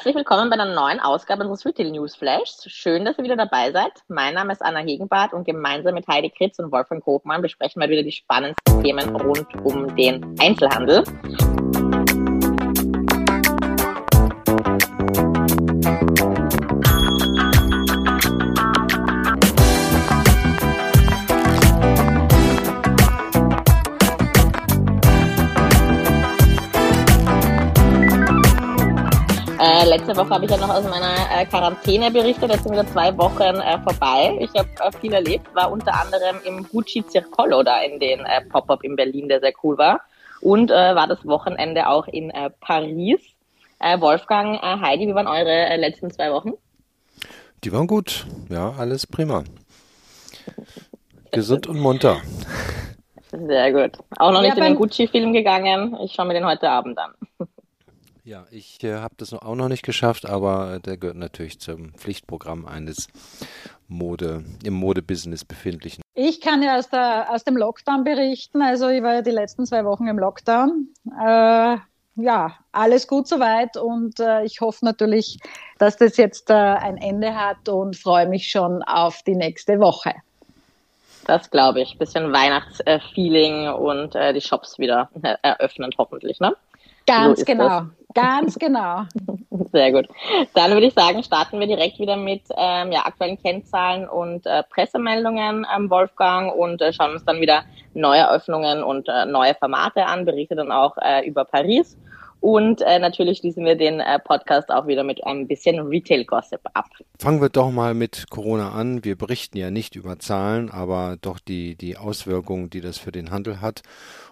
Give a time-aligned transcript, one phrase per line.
[0.00, 2.64] Herzlich willkommen bei einer neuen Ausgabe unseres Retail News Flashs.
[2.70, 3.92] Schön, dass ihr wieder dabei seid.
[4.08, 7.90] Mein Name ist Anna Hegenbart und gemeinsam mit Heidi Kritz und Wolfgang Kopmann besprechen wir
[7.90, 11.04] wieder die spannendsten Themen rund um den Einzelhandel.
[29.62, 32.50] Äh, letzte Woche habe ich ja noch aus meiner äh, Quarantäne berichtet.
[32.50, 34.34] Jetzt sind wieder zwei Wochen äh, vorbei.
[34.40, 38.40] Ich habe äh, viel erlebt, war unter anderem im Gucci Circolo da in den äh,
[38.46, 40.00] Pop-Up in Berlin, der sehr cool war.
[40.40, 43.20] Und äh, war das Wochenende auch in Paris.
[43.98, 46.52] Wolfgang, Heidi, wie waren eure letzten zwei Wochen?
[47.64, 48.26] Die waren gut.
[48.50, 49.44] Ja, alles prima.
[51.32, 52.18] Gesund und munter.
[53.30, 53.98] Sehr gut.
[54.18, 55.96] Auch noch nicht ja, in den Gucci-Film gegangen.
[56.04, 57.12] Ich schaue mir den heute Abend an.
[58.24, 62.66] Ja, ich äh, habe das auch noch nicht geschafft, aber der gehört natürlich zum Pflichtprogramm
[62.66, 63.08] eines
[63.88, 66.02] Mode, im Modebusiness befindlichen.
[66.14, 68.60] Ich kann ja aus, der, aus dem Lockdown berichten.
[68.62, 70.88] Also ich war ja die letzten zwei Wochen im Lockdown.
[71.18, 71.78] Äh,
[72.16, 75.38] ja, alles gut soweit und äh, ich hoffe natürlich,
[75.78, 80.12] dass das jetzt äh, ein Ende hat und freue mich schon auf die nächste Woche.
[81.26, 81.96] Das glaube ich.
[81.98, 86.54] Bisschen Weihnachtsfeeling und äh, die Shops wieder äh, eröffnen hoffentlich, ne?
[87.06, 87.86] Ganz so genau, das.
[88.14, 89.02] ganz genau.
[89.72, 90.08] Sehr gut.
[90.54, 94.62] Dann würde ich sagen, starten wir direkt wieder mit ähm, ja, aktuellen Kennzahlen und äh,
[94.64, 100.06] Pressemeldungen, ähm, Wolfgang, und äh, schauen uns dann wieder neue Öffnungen und äh, neue Formate
[100.06, 101.96] an, berichte dann auch äh, über Paris.
[102.40, 106.86] Und äh, natürlich schließen wir den äh, Podcast auch wieder mit ein bisschen Retail-Gossip ab.
[107.18, 109.04] Fangen wir doch mal mit Corona an.
[109.04, 113.30] Wir berichten ja nicht über Zahlen, aber doch die, die Auswirkungen, die das für den
[113.30, 113.82] Handel hat.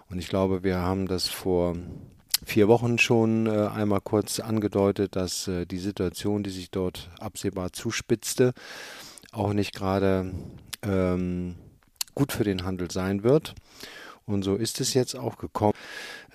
[0.09, 1.75] Und ich glaube, wir haben das vor
[2.45, 7.73] vier Wochen schon äh, einmal kurz angedeutet, dass äh, die Situation, die sich dort absehbar
[7.73, 8.53] zuspitzte,
[9.31, 10.31] auch nicht gerade
[10.83, 11.55] ähm,
[12.15, 13.55] gut für den Handel sein wird.
[14.29, 15.73] Und so ist es jetzt auch gekommen.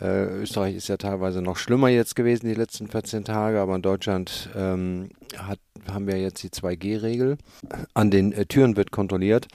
[0.01, 3.83] Äh, Österreich ist ja teilweise noch schlimmer jetzt gewesen die letzten 14 Tage, aber in
[3.83, 7.39] Deutschland ähm, hat, haben wir jetzt die 2G-Regel.
[7.95, 9.47] An den äh, Türen wird kontrolliert,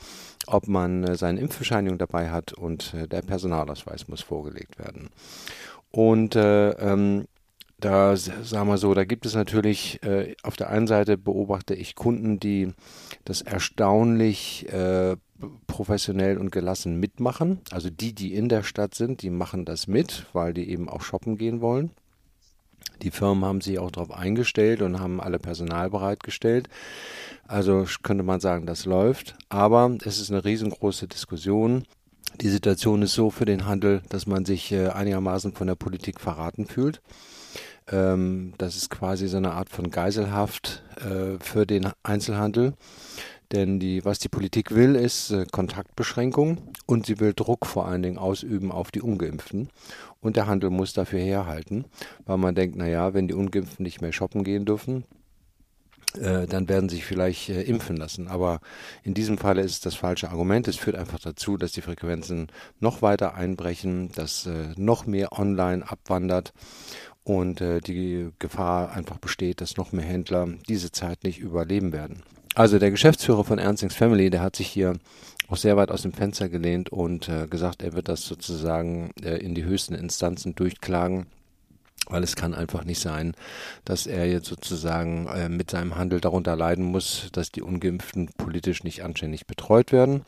[0.47, 5.09] ob man äh, seine Impfbescheinigung dabei hat und äh, der Personalausweis muss vorgelegt werden.
[5.91, 7.25] Und äh, ähm,
[7.79, 11.95] da sagen wir so, da gibt es natürlich äh, auf der einen Seite beobachte ich
[11.95, 12.73] Kunden, die
[13.23, 15.15] das erstaunlich äh,
[15.67, 17.61] professionell und gelassen mitmachen.
[17.71, 21.01] Also die, die in der Stadt sind, die machen das mit, weil die eben auch
[21.01, 21.91] shoppen gehen wollen.
[23.01, 26.67] Die Firmen haben sich auch darauf eingestellt und haben alle Personal bereitgestellt.
[27.47, 29.35] Also könnte man sagen, das läuft.
[29.47, 31.85] Aber es ist eine riesengroße Diskussion
[32.41, 36.19] die Situation ist so für den Handel, dass man sich äh, einigermaßen von der Politik
[36.19, 37.01] verraten fühlt.
[37.91, 42.73] Ähm, das ist quasi so eine Art von Geiselhaft äh, für den Einzelhandel.
[43.51, 48.03] Denn die, was die Politik will, ist äh, Kontaktbeschränkung und sie will Druck vor allen
[48.03, 49.69] Dingen ausüben auf die Ungeimpften.
[50.21, 51.85] Und der Handel muss dafür herhalten,
[52.25, 55.03] weil man denkt, naja, wenn die Ungeimpften nicht mehr shoppen gehen dürfen,
[56.17, 58.27] äh, dann werden sich vielleicht äh, impfen lassen.
[58.27, 58.61] Aber
[59.03, 60.67] in diesem Falle ist es das falsche Argument.
[60.67, 62.47] Es führt einfach dazu, dass die Frequenzen
[62.79, 66.53] noch weiter einbrechen, dass äh, noch mehr online abwandert
[67.23, 72.23] und äh, die Gefahr einfach besteht, dass noch mehr Händler diese Zeit nicht überleben werden.
[72.55, 74.97] Also der Geschäftsführer von Ernstings Family, der hat sich hier
[75.47, 79.53] auch sehr weit aus dem Fenster gelehnt und äh, gesagt, er wird das sozusagen in
[79.53, 81.27] die höchsten Instanzen durchklagen
[82.09, 83.33] weil es kann einfach nicht sein,
[83.85, 88.83] dass er jetzt sozusagen äh, mit seinem Handel darunter leiden muss, dass die Ungeimpften politisch
[88.83, 90.25] nicht anständig betreut werden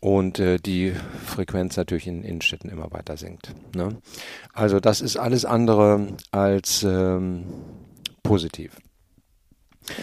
[0.00, 0.94] und äh, die
[1.26, 3.54] Frequenz natürlich in Innenstädten immer weiter sinkt.
[3.74, 3.98] Ne?
[4.54, 7.44] Also das ist alles andere als ähm,
[8.22, 8.76] positiv.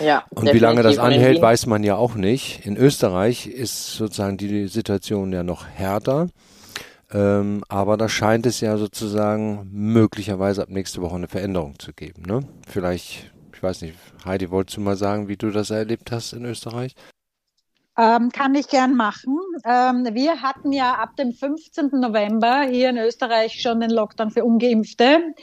[0.04, 2.66] Ja, und wie lange das anhält, weiß man ja auch nicht.
[2.66, 6.28] In Österreich ist sozusagen die Situation ja noch härter.
[7.14, 12.24] Ähm, aber da scheint es ja sozusagen möglicherweise ab nächste Woche eine Veränderung zu geben.
[12.24, 12.42] Ne?
[12.68, 13.96] Vielleicht, ich weiß nicht,
[14.26, 16.96] Heidi, wolltest du mal sagen, wie du das erlebt hast in Österreich?
[18.00, 19.40] Ähm, kann ich gern machen.
[19.66, 21.90] Ähm, wir hatten ja ab dem 15.
[21.94, 25.34] November hier in Österreich schon den Lockdown für Ungeimpfte.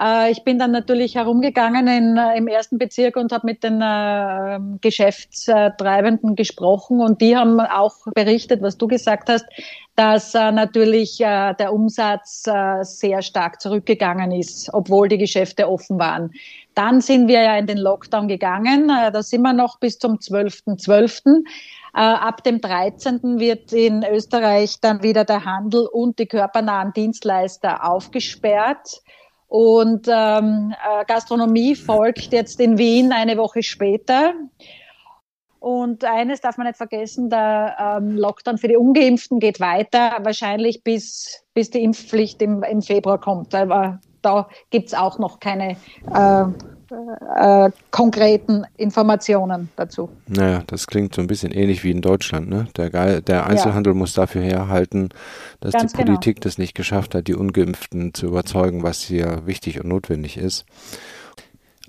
[0.00, 3.80] Äh, ich bin dann natürlich herumgegangen in, äh, im ersten Bezirk und habe mit den
[3.80, 9.46] äh, Geschäftstreibenden gesprochen und die haben auch berichtet, was du gesagt hast,
[10.00, 15.98] dass äh, natürlich äh, der Umsatz äh, sehr stark zurückgegangen ist, obwohl die Geschäfte offen
[15.98, 16.30] waren.
[16.74, 18.88] Dann sind wir ja in den Lockdown gegangen.
[18.88, 20.80] Äh, da sind wir noch bis zum 12.12.
[20.86, 21.44] .12.
[21.92, 23.38] Äh, ab dem 13.
[23.38, 29.02] wird in Österreich dann wieder der Handel und die körpernahen Dienstleister aufgesperrt.
[29.48, 34.32] Und ähm, äh, Gastronomie folgt jetzt in Wien eine Woche später.
[35.60, 40.82] Und eines darf man nicht vergessen, der ähm, Lockdown für die Ungeimpften geht weiter, wahrscheinlich
[40.82, 43.54] bis, bis die Impfpflicht im, im Februar kommt.
[43.54, 45.76] Aber da gibt's auch noch keine
[46.12, 46.44] äh,
[47.36, 50.08] äh, konkreten Informationen dazu.
[50.26, 52.48] Naja, das klingt so ein bisschen ähnlich wie in Deutschland.
[52.48, 52.66] Ne?
[52.76, 53.98] Der, der Einzelhandel ja.
[53.98, 55.10] muss dafür herhalten,
[55.60, 56.02] dass Ganz die.
[56.02, 56.44] Politik genau.
[56.44, 60.64] das nicht geschafft hat, die Ungeimpften zu überzeugen, was hier wichtig und notwendig ist.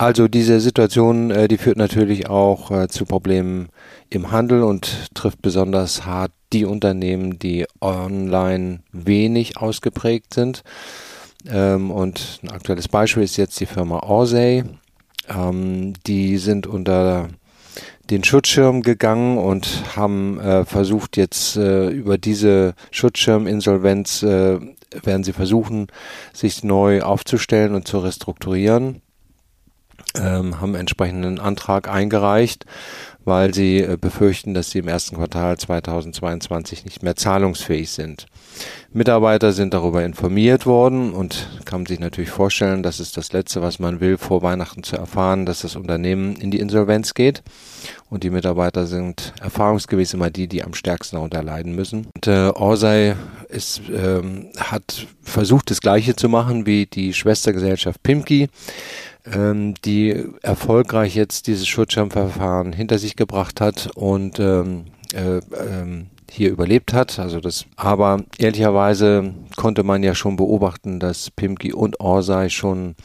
[0.01, 3.69] Also diese Situation, äh, die führt natürlich auch äh, zu Problemen
[4.09, 10.63] im Handel und trifft besonders hart die Unternehmen, die online wenig ausgeprägt sind.
[11.48, 14.63] Ähm, und ein aktuelles Beispiel ist jetzt die Firma Orsay.
[15.30, 17.27] Ähm, die sind unter
[18.09, 25.88] den Schutzschirm gegangen und haben äh, versucht jetzt über diese Schutzschirminsolvenz werden sie versuchen,
[26.33, 29.03] sich neu aufzustellen und zu restrukturieren
[30.19, 32.66] ähm, haben entsprechenden Antrag eingereicht,
[33.24, 38.25] weil sie äh, befürchten, dass sie im ersten Quartal 2022 nicht mehr zahlungsfähig sind.
[38.94, 43.80] Mitarbeiter sind darüber informiert worden und kann sich natürlich vorstellen, das ist das Letzte, was
[43.80, 47.42] man will, vor Weihnachten zu erfahren, dass das Unternehmen in die Insolvenz geht.
[48.10, 52.08] Und die Mitarbeiter sind erfahrungsgemäß immer die, die am stärksten darunter leiden müssen.
[52.13, 53.16] Und äh, Orsay
[53.48, 58.50] ist, ähm, hat versucht, das Gleiche zu machen wie die Schwestergesellschaft Pimki
[59.25, 66.50] ähm, die erfolgreich jetzt dieses Schutzschirmverfahren hinter sich gebracht hat und ähm, äh, ähm, hier
[66.50, 67.19] überlebt hat.
[67.19, 72.95] Also das, aber ehrlicherweise konnte man ja schon beobachten, dass Pimki und Orsay schon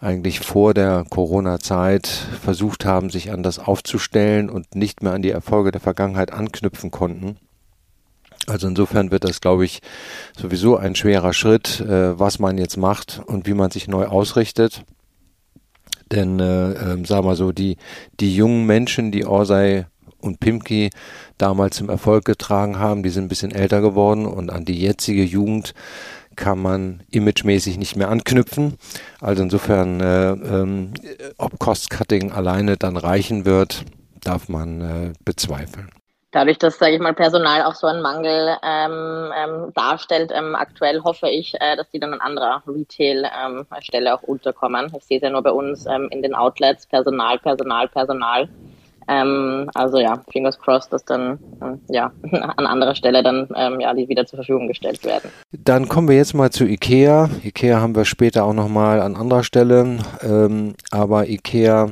[0.00, 5.72] eigentlich vor der Corona-Zeit versucht haben, sich anders aufzustellen und nicht mehr an die Erfolge
[5.72, 7.36] der Vergangenheit anknüpfen konnten.
[8.46, 9.82] Also insofern wird das, glaube ich,
[10.36, 14.84] sowieso ein schwerer Schritt, äh, was man jetzt macht und wie man sich neu ausrichtet.
[16.12, 17.76] Denn, äh, äh, sag mal so, die,
[18.18, 19.84] die jungen Menschen, die Orsay
[20.20, 20.90] und Pimki
[21.38, 25.22] damals zum Erfolg getragen haben, die sind ein bisschen älter geworden und an die jetzige
[25.22, 25.74] Jugend
[26.36, 28.74] kann man imagemäßig nicht mehr anknüpfen.
[29.20, 30.94] Also insofern, äh, ähm,
[31.38, 33.84] ob Cost-Cutting alleine dann reichen wird,
[34.20, 35.90] darf man äh, bezweifeln
[36.30, 41.02] dadurch, dass, sage ich mal, Personal auch so einen Mangel ähm, ähm, darstellt, ähm, aktuell
[41.02, 44.92] hoffe ich, äh, dass die dann an anderer Retail-Stelle ähm, auch unterkommen.
[44.96, 48.48] Ich sehe es ja nur bei uns ähm, in den Outlets, Personal, Personal, Personal.
[49.08, 53.48] Ähm, also ja, fingers crossed, dass dann ähm, ja an anderer Stelle dann
[53.80, 55.30] ja die wieder zur Verfügung gestellt werden.
[55.50, 57.28] Dann kommen wir jetzt mal zu Ikea.
[57.42, 59.98] Ikea haben wir später auch nochmal an anderer Stelle,
[60.90, 61.90] aber Ikea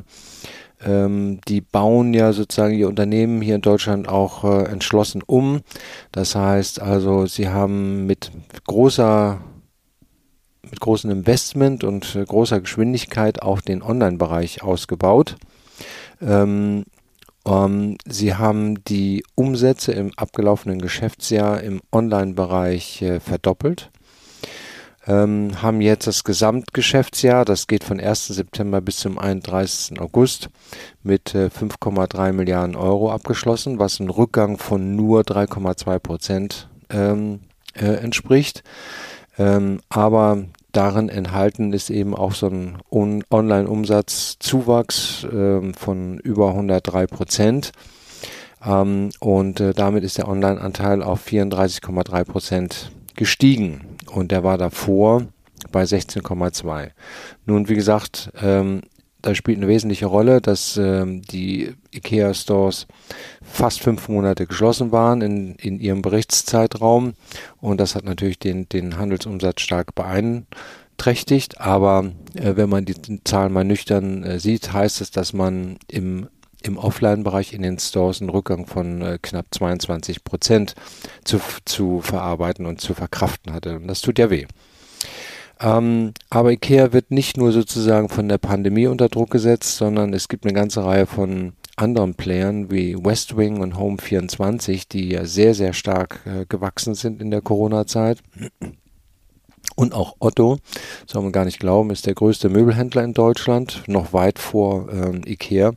[0.85, 5.61] ähm, die bauen ja sozusagen ihr Unternehmen hier in Deutschland auch äh, entschlossen um.
[6.13, 8.31] Das heißt also, sie haben mit
[8.67, 9.41] großer
[10.71, 15.37] mit großem Investment und äh, großer Geschwindigkeit auch den Online-Bereich ausgebaut.
[16.21, 16.85] Ähm,
[17.47, 23.91] ähm, sie haben die Umsätze im abgelaufenen Geschäftsjahr im Online-Bereich äh, verdoppelt
[25.09, 28.29] ähm, haben jetzt das Gesamtgeschäftsjahr, das geht von 1.
[28.29, 29.99] September bis zum 31.
[30.01, 30.51] August,
[31.03, 37.41] mit äh, 5,3 Milliarden Euro abgeschlossen, was ein Rückgang von nur 3,2 Prozent ähm,
[37.75, 38.63] äh, entspricht.
[39.39, 47.73] Ähm, aber darin enthalten ist eben auch so ein Online-Umsatzzuwachs äh, von über 103 Prozent.
[48.62, 55.27] Ähm, und äh, damit ist der Online-Anteil auf 34,3 Prozent gestiegen und der war davor
[55.73, 56.91] bei 16,2.
[57.45, 58.83] Nun, wie gesagt, ähm,
[59.21, 62.87] da spielt eine wesentliche Rolle, dass ähm, die IKEA-Stores
[63.43, 67.15] fast fünf Monate geschlossen waren in, in ihrem Berichtszeitraum
[67.61, 71.61] und das hat natürlich den, den Handelsumsatz stark beeinträchtigt.
[71.61, 72.95] Aber äh, wenn man die
[73.25, 76.29] Zahlen mal nüchtern äh, sieht, heißt es, dass man im
[76.62, 80.75] im Offline-Bereich in den Stores einen Rückgang von äh, knapp 22 Prozent
[81.25, 83.77] zu, zu verarbeiten und zu verkraften hatte.
[83.77, 84.47] Und das tut ja weh.
[85.61, 90.29] Ähm, aber IKEA wird nicht nur sozusagen von der Pandemie unter Druck gesetzt, sondern es
[90.29, 95.73] gibt eine ganze Reihe von anderen Playern wie Westwing und Home24, die ja sehr, sehr
[95.73, 98.19] stark äh, gewachsen sind in der Corona-Zeit.
[99.78, 100.58] Und auch Otto,
[101.06, 105.20] soll man gar nicht glauben, ist der größte Möbelhändler in Deutschland, noch weit vor ähm,
[105.25, 105.70] Ikea,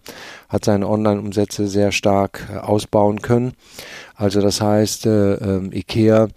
[0.50, 3.54] hat seine Online-Umsätze sehr stark äh, ausbauen können.
[4.16, 6.30] Also das heißt, äh, äh, Ikea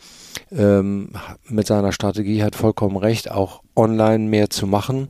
[0.52, 1.12] ähm,
[1.48, 5.08] mit seiner Strategie hat vollkommen recht, auch online mehr zu machen.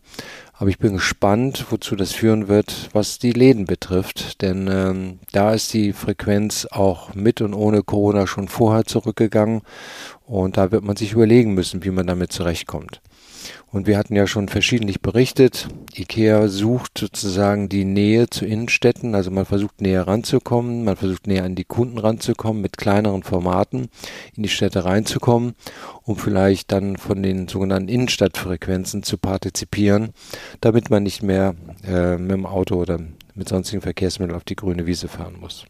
[0.57, 4.41] Aber ich bin gespannt, wozu das führen wird, was die Läden betrifft.
[4.41, 9.63] Denn ähm, da ist die Frequenz auch mit und ohne Corona schon vorher zurückgegangen.
[10.27, 13.01] Und da wird man sich überlegen müssen, wie man damit zurechtkommt.
[13.75, 15.67] Und wir hatten ja schon verschiedentlich berichtet,
[15.97, 21.43] IKEA sucht sozusagen die Nähe zu Innenstädten, also man versucht näher ranzukommen, man versucht näher
[21.43, 23.89] an die Kunden ranzukommen, mit kleineren Formaten
[24.37, 25.57] in die Städte reinzukommen,
[26.05, 30.13] um vielleicht dann von den sogenannten Innenstadtfrequenzen zu partizipieren,
[30.61, 33.01] damit man nicht mehr äh, mit dem Auto oder
[33.35, 35.65] mit sonstigen Verkehrsmitteln auf die grüne Wiese fahren muss.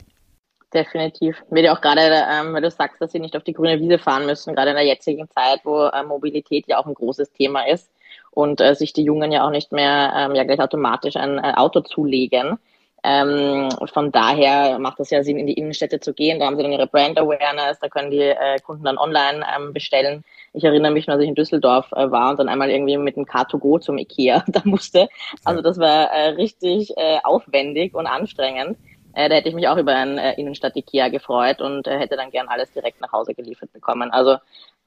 [0.75, 1.43] Definitiv.
[1.49, 3.99] Wird ja auch gerade, ähm, weil du sagst, dass sie nicht auf die grüne Wiese
[3.99, 7.67] fahren müssen, gerade in der jetzigen Zeit, wo äh, Mobilität ja auch ein großes Thema
[7.67, 7.94] ist
[8.35, 11.53] und äh, sich die Jungen ja auch nicht mehr ähm, ja gleich automatisch ein äh,
[11.57, 12.59] Auto zulegen.
[13.07, 16.41] Ähm, von daher macht es ja Sinn, in die Innenstädte zu gehen.
[16.41, 19.75] Da haben sie dann ihre Brand Awareness, da können die äh, Kunden dann online ähm,
[19.75, 20.25] bestellen.
[20.55, 23.27] Ich erinnere mich, als ich in Düsseldorf äh, war und dann einmal irgendwie mit dem
[23.27, 25.09] Car2Go zum Ikea da musste.
[25.45, 28.79] Also das war äh, richtig äh, aufwendig und anstrengend.
[29.13, 32.31] Äh, da hätte ich mich auch über ein äh, Innenstadt-Ikea gefreut und äh, hätte dann
[32.31, 34.11] gern alles direkt nach Hause geliefert bekommen.
[34.13, 34.39] Also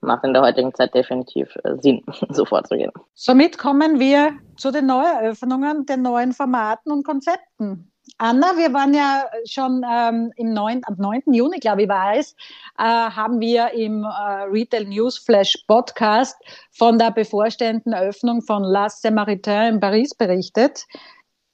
[0.02, 2.92] macht in der heutigen Zeit definitiv äh, Sinn, so vorzugehen.
[3.14, 7.92] Somit kommen wir zu den Neueröffnungen, den neuen Formaten und Konzepten.
[8.18, 11.24] Anna, wir waren ja schon ähm, im 9, am 9.
[11.34, 12.36] Juni, glaube ich, war es,
[12.78, 16.38] äh, haben wir im äh, Retail News Flash Podcast
[16.72, 20.86] von der bevorstehenden Eröffnung von La Samaritain in Paris berichtet.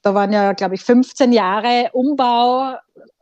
[0.04, 2.76] Da waren ja, glaube ich, 15 Jahre Umbau,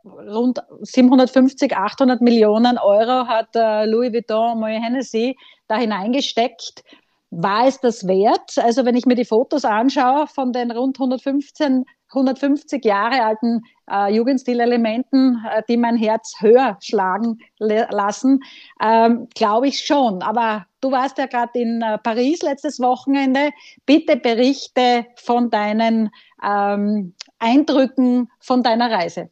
[0.04, 5.36] rund 750, 800 Millionen Euro hat äh, Louis Vuitton Moet Hennessy
[5.68, 6.82] da hineingesteckt.
[7.30, 8.58] War es das wert?
[8.58, 14.14] Also wenn ich mir die Fotos anschaue von den rund 115, 150 Jahre alten äh,
[14.14, 18.40] Jugendstilelementen, äh, die mein Herz höher schlagen lassen,
[18.82, 20.20] ähm, glaube ich schon.
[20.20, 23.50] Aber du warst ja gerade in äh, Paris letztes Wochenende.
[23.86, 26.10] Bitte berichte von deinen
[26.44, 29.30] ähm, Eindrücken von deiner Reise.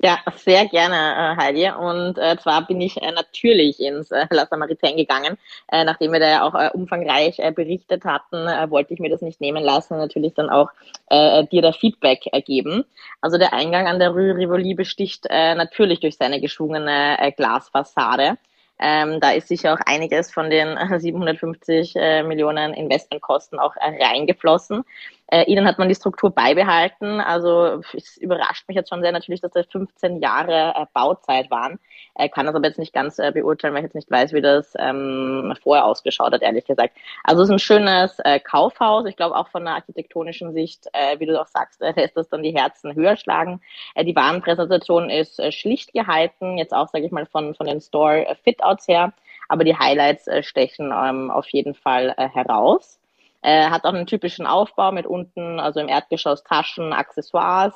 [0.00, 1.70] Ja, sehr gerne, äh, Heidi.
[1.70, 5.36] Und äh, zwar bin ich äh, natürlich ins äh, La Samaritaine gegangen.
[5.70, 9.10] Äh, nachdem wir da ja auch äh, umfangreich äh, berichtet hatten, äh, wollte ich mir
[9.10, 10.70] das nicht nehmen lassen, natürlich dann auch
[11.10, 12.84] äh, dir da Feedback äh, geben.
[13.20, 18.38] Also der Eingang an der Rue Rivoli besticht äh, natürlich durch seine geschwungene äh, Glasfassade.
[18.84, 24.84] Ähm, da ist sicher auch einiges von den 750 äh, Millionen Investmentkosten auch äh, reingeflossen.
[25.32, 27.18] Äh, ihnen hat man die Struktur beibehalten.
[27.18, 31.78] Also es überrascht mich jetzt schon sehr natürlich, dass das 15 Jahre äh, Bauzeit waren.
[32.16, 34.42] Äh, kann das aber jetzt nicht ganz äh, beurteilen, weil ich jetzt nicht weiß, wie
[34.42, 36.98] das ähm, vorher ausgeschaut hat, ehrlich gesagt.
[37.24, 39.06] Also es ist ein schönes äh, Kaufhaus.
[39.06, 42.42] Ich glaube auch von der architektonischen Sicht, äh, wie du auch sagst, lässt das dann
[42.42, 43.62] die Herzen höher schlagen.
[43.94, 47.80] Äh, die Warenpräsentation ist äh, schlicht gehalten, jetzt auch, sage ich mal, von, von den
[47.80, 49.14] Store-Fitouts her.
[49.48, 52.98] Aber die Highlights äh, stechen ähm, auf jeden Fall äh, heraus.
[53.42, 57.74] Äh, hat auch einen typischen Aufbau mit unten, also im Erdgeschoss Taschen, Accessoires,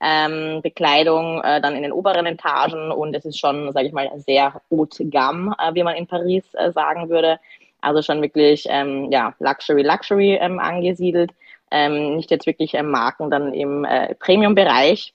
[0.00, 4.10] ähm, Bekleidung äh, dann in den oberen Etagen und es ist schon, sage ich mal,
[4.16, 7.38] sehr haute gamme, äh, wie man in Paris äh, sagen würde.
[7.82, 11.32] Also schon wirklich ähm, ja, Luxury, Luxury ähm, angesiedelt.
[11.70, 15.14] Ähm, nicht jetzt wirklich ähm, Marken dann im äh, Premium-Bereich.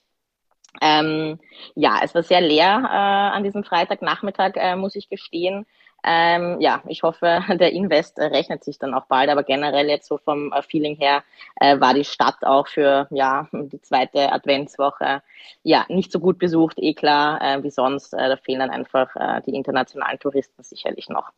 [0.80, 1.40] Ähm,
[1.74, 5.66] ja, es war sehr leer äh, an diesem Freitagnachmittag, muss ich gestehen.
[6.04, 10.18] Ähm, ja, ich hoffe, der Invest rechnet sich dann auch bald, aber generell jetzt so
[10.18, 11.24] vom äh, Feeling her
[11.60, 15.22] äh, war die Stadt auch für ja die zweite Adventswoche
[15.62, 18.14] ja nicht so gut besucht, eh klar, äh, wie sonst.
[18.14, 21.30] Äh, da fehlen dann einfach äh, die internationalen Touristen sicherlich noch.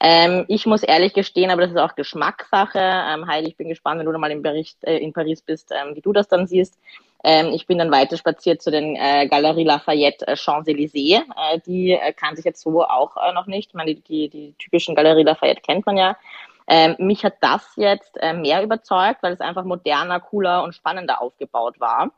[0.00, 2.78] Ähm, ich muss ehrlich gestehen, aber das ist auch Geschmackssache.
[2.78, 5.94] Ähm, Heidi, ich bin gespannt, wenn du mal im Bericht äh, in Paris bist, ähm,
[5.94, 6.78] wie du das dann siehst.
[7.24, 11.22] Ähm, ich bin dann weiter spaziert zu den äh, Galerie Lafayette äh, Champs-Élysées.
[11.36, 13.70] Äh, die äh, kann sich jetzt so auch äh, noch nicht.
[13.70, 16.16] Ich meine, die, die, die typischen Galerie Lafayette kennt man ja.
[16.68, 21.22] Ähm, mich hat das jetzt äh, mehr überzeugt, weil es einfach moderner, cooler und spannender
[21.22, 22.10] aufgebaut war.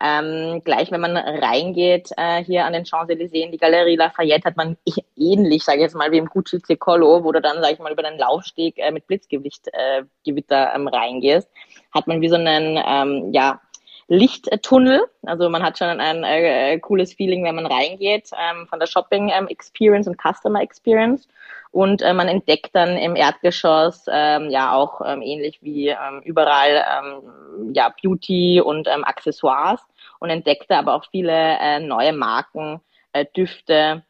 [0.00, 4.56] Ähm, gleich, wenn man reingeht äh, hier an den Champs-Élysées in die Galerie Lafayette, hat
[4.56, 4.76] man
[5.16, 7.92] ähnlich, sage ich jetzt mal, wie im Gucci Cicolo, wo du dann, sage ich mal,
[7.92, 11.48] über den Laufsteg äh, mit Blitzgewicht äh, Gewitter ähm, reingehst,
[11.92, 13.60] hat man wie so einen, ähm, ja,
[14.08, 15.04] Lichttunnel.
[15.22, 19.30] Also man hat schon ein äh, cooles Feeling, wenn man reingeht ähm, von der Shopping
[19.30, 21.28] ähm, Experience und Customer Experience.
[21.70, 26.84] Und äh, man entdeckt dann im Erdgeschoss ähm, ja auch ähm, ähnlich wie ähm, überall
[26.88, 29.80] ähm, ja Beauty und ähm, Accessoires
[30.20, 32.80] und entdeckte aber auch viele äh, neue Marken,
[33.12, 34.04] äh, Düfte,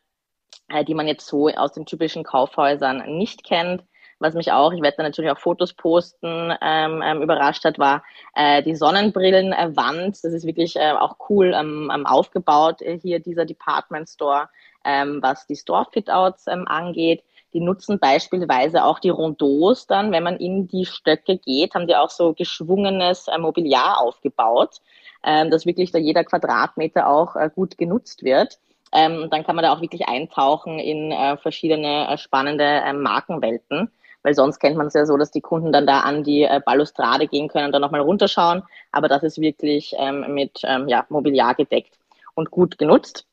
[0.69, 3.83] äh, die man jetzt so aus den typischen Kaufhäusern nicht kennt.
[4.19, 8.03] Was mich auch, ich werde da natürlich auch Fotos posten, ähm, ähm, überrascht hat, war
[8.35, 10.17] äh, die Sonnenbrillenwand.
[10.23, 14.49] Das ist wirklich äh, auch cool ähm, ähm, aufgebaut, äh, hier dieser Department Store,
[14.85, 17.23] ähm, was die Store-Fitouts ähm, angeht.
[17.55, 21.95] Die nutzen beispielsweise auch die Rondeaus dann, wenn man in die Stöcke geht, haben die
[21.95, 24.81] auch so geschwungenes äh, Mobiliar aufgebaut,
[25.23, 28.59] ähm, dass wirklich da jeder Quadratmeter auch äh, gut genutzt wird.
[28.93, 33.91] Ähm, dann kann man da auch wirklich eintauchen in äh, verschiedene äh, spannende äh, Markenwelten,
[34.25, 36.61] weil sonst kennt man es ja so, dass die Kunden dann da an die äh,
[36.65, 38.65] Balustrade gehen können und dann nochmal runterschauen.
[38.91, 41.97] Aber das ist wirklich ähm, mit ähm, ja, Mobiliar gedeckt
[42.35, 43.27] und gut genutzt.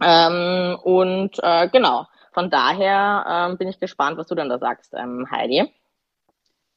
[0.00, 4.94] Ähm, und äh, genau, von daher ähm, bin ich gespannt, was du dann da sagst,
[4.94, 5.70] ähm, Heidi.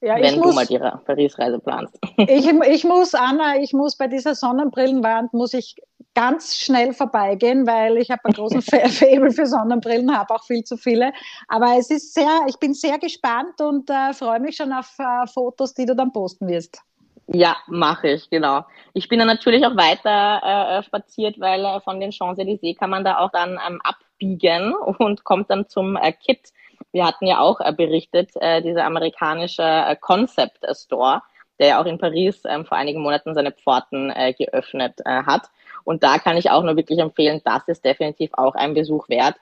[0.01, 1.97] Ja, wenn du muss, mal die Paris-Reise planst.
[2.17, 5.75] Ich, ich muss, Anna, ich muss bei dieser Sonnenbrillenwand, muss ich
[6.13, 8.61] ganz schnell vorbeigehen, weil ich habe einen großen
[8.91, 11.13] Faible für Sonnenbrillen, habe auch viel zu viele.
[11.47, 15.27] Aber es ist sehr, ich bin sehr gespannt und äh, freue mich schon auf äh,
[15.27, 16.81] Fotos, die du dann posten wirst.
[17.27, 18.65] Ja, mache ich, genau.
[18.93, 23.03] Ich bin dann natürlich auch weiter äh, spaziert, weil äh, von den Champs-Élysées kann man
[23.03, 26.49] da auch dann ähm, abbiegen und kommt dann zum äh, Kit.
[26.91, 31.21] Wir hatten ja auch äh, berichtet, äh, dieser amerikanische äh, Concept Store,
[31.59, 35.49] der ja auch in Paris ähm, vor einigen Monaten seine Pforten geöffnet hat.
[35.83, 39.35] Und da kann ich auch nur wirklich empfehlen, das ist definitiv auch ein Besuch wert.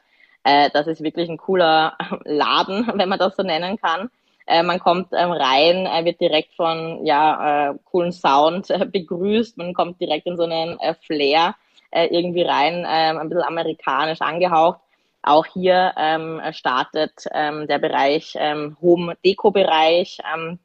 [0.44, 4.10] Das ist wirklich ein cooler Laden, wenn man das so nennen kann.
[4.48, 9.58] Man kommt ähm, rein, wird direkt von ja coolen Sound begrüßt.
[9.58, 11.56] Man kommt direkt in so einen Flair
[11.92, 14.80] irgendwie rein, äh, ein bisschen amerikanisch angehaucht.
[15.26, 20.20] Auch hier ähm, startet ähm, der Bereich ähm, Home Deko Bereich.
[20.34, 20.60] Ähm,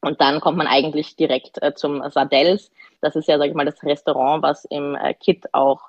[0.00, 2.70] und dann kommt man eigentlich direkt äh, zum Sardells.
[3.00, 5.80] Das ist ja, sag ich mal, das Restaurant, was im äh, Kit auch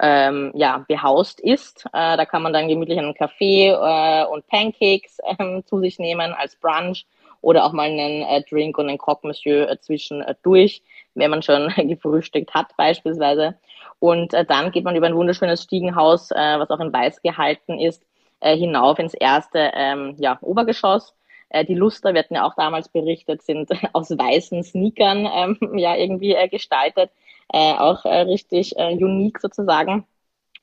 [0.00, 1.86] ähm, ja, behaust ist.
[1.86, 6.32] Äh, da kann man dann gemütlich einen Kaffee äh, und Pancakes äh, zu sich nehmen
[6.34, 7.04] als Brunch
[7.40, 10.82] oder auch mal einen äh, Drink und einen Croque Monsieur äh, zwischendurch,
[11.14, 13.58] wenn man schon gefrühstückt hat beispielsweise.
[13.98, 17.78] Und äh, dann geht man über ein wunderschönes Stiegenhaus, äh, was auch in Weiß gehalten
[17.78, 18.02] ist,
[18.40, 21.14] äh, hinauf ins erste ähm, ja, Obergeschoss.
[21.48, 25.96] Äh, die Luster, wir hatten ja auch damals berichtet, sind aus weißen Sneakern ähm, ja
[25.96, 27.10] irgendwie äh, gestaltet
[27.52, 30.06] äh, auch äh, richtig äh, unique sozusagen.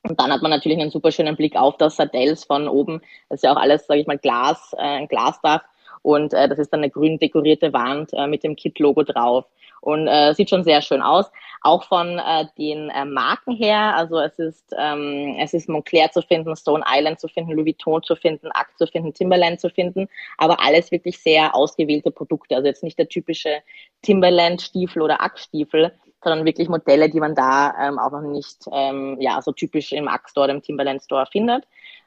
[0.03, 3.01] Und dann hat man natürlich einen super schönen Blick auf das Sardells von oben.
[3.29, 5.63] Das ist ja auch alles, sage ich mal, Glas, äh, ein Glasdach.
[6.01, 9.45] Und äh, das ist dann eine grün dekorierte Wand äh, mit dem Kit-Logo drauf.
[9.83, 11.29] Und äh, sieht schon sehr schön aus.
[11.61, 13.93] Auch von äh, den äh, Marken her.
[13.97, 18.01] Also es ist, ähm, es ist Montclair zu finden, Stone Island zu finden, Louis Vuitton
[18.01, 20.07] zu finden, Act zu finden, Timberland zu finden.
[20.37, 22.55] Aber alles wirklich sehr ausgewählte Produkte.
[22.55, 23.61] Also jetzt nicht der typische
[24.03, 25.91] Timberland-Stiefel oder Act-Stiefel,
[26.23, 30.07] sondern wirklich Modelle, die man da ähm, auch noch nicht ähm, ja, so typisch im
[30.07, 31.65] Axe Store, im Timberland Store findet.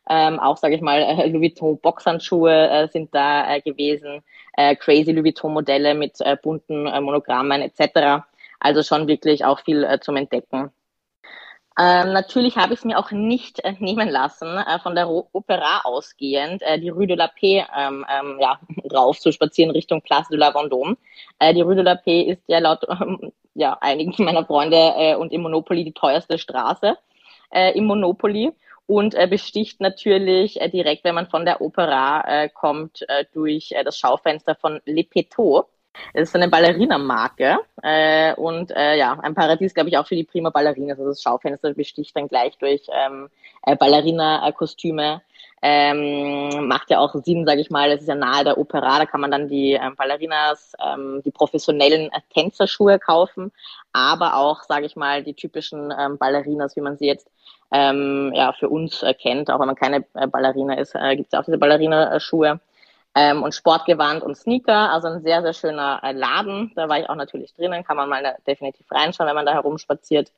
[0.09, 4.23] Ähm, auch, sage ich mal, äh, Louis Vuitton Boxhandschuhe äh, sind da äh, gewesen,
[4.57, 8.25] äh, crazy Louis Vuitton Modelle mit äh, bunten äh, Monogrammen etc.
[8.61, 10.71] Also schon wirklich auch viel äh, zum Entdecken.
[11.79, 15.83] Ähm, natürlich habe ich es mir auch nicht äh, nehmen lassen, äh, von der Opera
[15.85, 18.59] ausgehend, äh, die Rue de la Paix ähm, ähm, ja,
[18.95, 20.97] rauf zu spazieren Richtung Place de la Vendôme.
[21.39, 25.17] Äh, die Rue de la Paix ist ja laut ähm, ja, einigen meiner Freunde äh,
[25.17, 26.97] und im Monopoly die teuerste Straße
[27.51, 28.53] äh, im Monopoly
[28.87, 33.73] und äh, besticht natürlich äh, direkt, wenn man von der Opera äh, kommt, äh, durch
[33.73, 35.67] äh, das Schaufenster von Le Petot.
[36.13, 40.25] Es ist eine Ballerina-Marke äh, und äh, ja, ein Paradies, glaube ich, auch für die
[40.25, 40.99] Prima Ballerinas.
[40.99, 43.29] Also das Schaufenster besticht dann gleich durch ähm,
[43.63, 45.23] äh, Ballerina-Kostüme.
[45.63, 49.07] Ähm, macht ja auch Sinn, sage ich mal, es ist ja nahe der Opera, da
[49.07, 53.51] kann man dann die ähm, Ballerinas, ähm, die professionellen äh, Tänzerschuhe kaufen,
[53.93, 57.31] aber auch, sage ich mal, die typischen ähm, Ballerinas, wie man sie jetzt
[57.73, 61.29] ähm, ja, für uns äh, kennt, auch wenn man keine äh, Ballerina ist, äh, gibt
[61.29, 62.61] es ja auch diese Ballerina-Schuhe
[63.17, 64.93] ähm, und Sportgewand und Sneaker.
[64.93, 66.71] Also ein sehr, sehr schöner äh, Laden.
[66.77, 69.55] Da war ich auch natürlich drinnen, kann man mal ne, definitiv reinschauen, wenn man da
[69.55, 70.31] herumspaziert.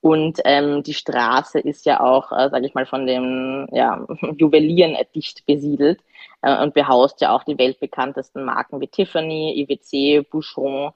[0.00, 4.04] Und ähm, die Straße ist ja auch, äh, sage ich mal, von den ja,
[4.36, 6.00] Juwelieren dicht besiedelt
[6.42, 10.92] äh, und behaust ja auch die weltbekanntesten Marken wie Tiffany, IWC, Boucheron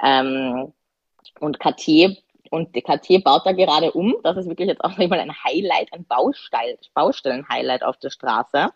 [0.00, 0.72] ähm,
[1.40, 2.16] und Cartier.
[2.52, 4.14] Und die Cartier baut da gerade um.
[4.22, 8.68] Das ist wirklich jetzt auch mal ein Highlight, ein Baustell, Baustellen-Highlight auf der Straße.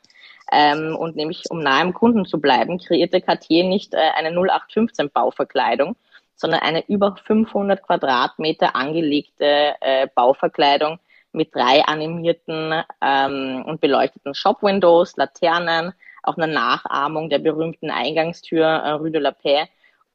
[0.51, 5.11] Ähm, und nämlich, um nahe am Kunden zu bleiben, kreierte Cartier nicht äh, eine 0815
[5.11, 5.95] Bauverkleidung,
[6.37, 10.99] sondern eine über 500 Quadratmeter angelegte äh, Bauverkleidung
[11.33, 18.91] mit drei animierten ähm, und beleuchteten Shop-Windows, Laternen, auch eine Nachahmung der berühmten Eingangstür äh,
[18.93, 19.69] Rue de la Paix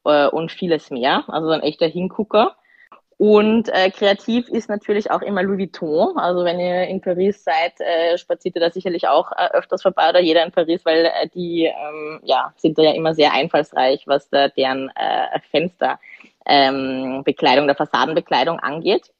[0.04, 1.22] äh, und vieles mehr.
[1.28, 2.56] Also ein echter Hingucker.
[3.22, 6.18] Und äh, kreativ ist natürlich auch immer Louis Vuitton.
[6.18, 10.08] Also wenn ihr in Paris seid, äh, spaziert ihr da sicherlich auch äh, öfters vorbei
[10.08, 14.08] oder jeder in Paris, weil äh, die ähm, ja, sind da ja immer sehr einfallsreich,
[14.08, 19.12] was da deren äh, Fensterbekleidung, ähm, der Fassadenbekleidung angeht.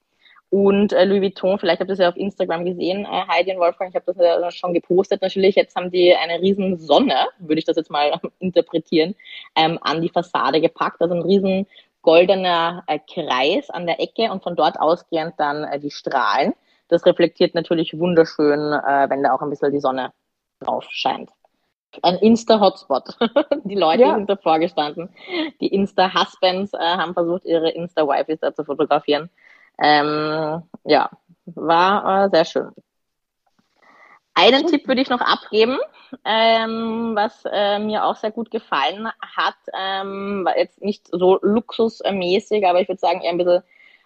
[0.51, 3.61] Und äh, Louis Vuitton, vielleicht habt ihr es ja auf Instagram gesehen, äh, Heidi und
[3.61, 5.55] Wolfgang, ich habe das ja schon gepostet natürlich.
[5.55, 9.15] Jetzt haben die eine riesen Sonne, würde ich das jetzt mal interpretieren,
[9.55, 11.01] ähm, an die Fassade gepackt.
[11.01, 11.69] Also ein riesen
[12.03, 16.55] goldener äh, Kreis an der Ecke und von dort ausgehend dann äh, die Strahlen.
[16.89, 20.13] das reflektiert natürlich wunderschön, äh, wenn da auch ein bisschen die Sonne
[20.61, 21.31] drauf scheint.
[22.03, 23.17] Ein Insta-Hotspot.
[23.65, 24.15] die Leute ja.
[24.15, 25.11] sind davor gestanden.
[25.61, 29.29] Die Insta-Husbands haben versucht, ihre Insta-Wifes da zu fotografieren.
[29.79, 31.11] Ähm, ja,
[31.45, 32.71] war sehr schön.
[34.35, 35.79] Einen Tipp würde ich noch abgeben,
[36.25, 39.57] ähm, was äh, mir auch sehr gut gefallen hat.
[39.79, 43.63] Ähm, war jetzt nicht so luxusmäßig, aber ich würde sagen eher ein bisschen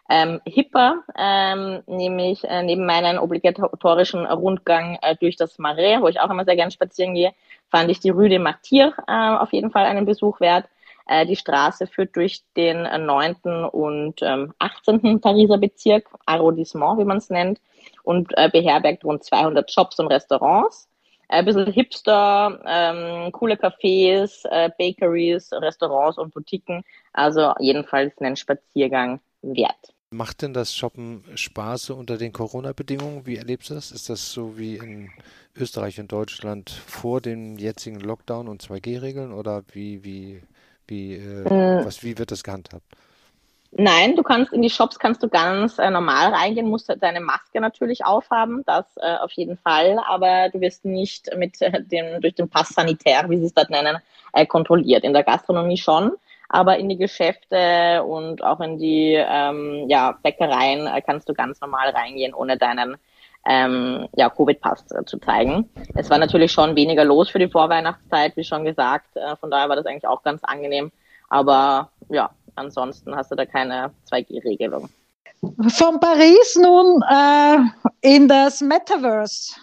[0.08, 6.20] ähm, hipper, ähm, nämlich äh, neben meinem obligatorischen Rundgang äh, durch das Marais, wo ich
[6.20, 7.32] auch immer sehr gerne spazieren gehe,
[7.70, 10.66] fand ich die Rue de Martyr äh, auf jeden Fall einen Besuch wert.
[11.06, 13.36] Äh, die Straße führt durch den äh, 9.
[13.70, 15.20] und ähm, 18.
[15.20, 17.60] Pariser Bezirk, Arrondissement, wie man es nennt,
[18.02, 20.88] und äh, beherbergt rund 200 Shops und Restaurants.
[21.28, 26.84] Ein bisschen Hipster, ähm, coole Cafés, äh, Bakeries, Restaurants und Boutiquen.
[27.12, 29.92] Also jedenfalls einen Spaziergang wert.
[30.10, 33.26] Macht denn das Shoppen Spaß unter den Corona-Bedingungen?
[33.26, 33.90] Wie erlebst du das?
[33.90, 35.10] Ist das so wie in
[35.56, 40.42] Österreich und Deutschland vor dem jetzigen Lockdown und 2G-Regeln oder wie, wie,
[40.88, 42.84] wie, äh, äh, was, wie wird das gehandhabt?
[43.72, 47.60] Nein, du kannst in die Shops kannst du ganz äh, normal reingehen, musst deine Maske
[47.60, 52.34] natürlich aufhaben, das äh, auf jeden Fall, aber du wirst nicht mit äh, dem durch
[52.34, 53.98] den Pass sanitär, wie sie es dort nennen,
[54.32, 55.04] äh, kontrolliert.
[55.04, 56.12] In der Gastronomie schon
[56.48, 61.60] aber in die Geschäfte und auch in die ähm, ja, Bäckereien äh, kannst du ganz
[61.60, 62.96] normal reingehen, ohne deinen
[63.46, 65.70] ähm, ja, Covid-Pass äh, zu zeigen.
[65.94, 69.16] Es war natürlich schon weniger los für die Vorweihnachtszeit, wie schon gesagt.
[69.16, 70.90] Äh, von daher war das eigentlich auch ganz angenehm.
[71.28, 74.88] Aber ja, ansonsten hast du da keine 2G-Regelung.
[75.68, 77.58] Von Paris nun äh,
[78.00, 79.54] in das Metaverse.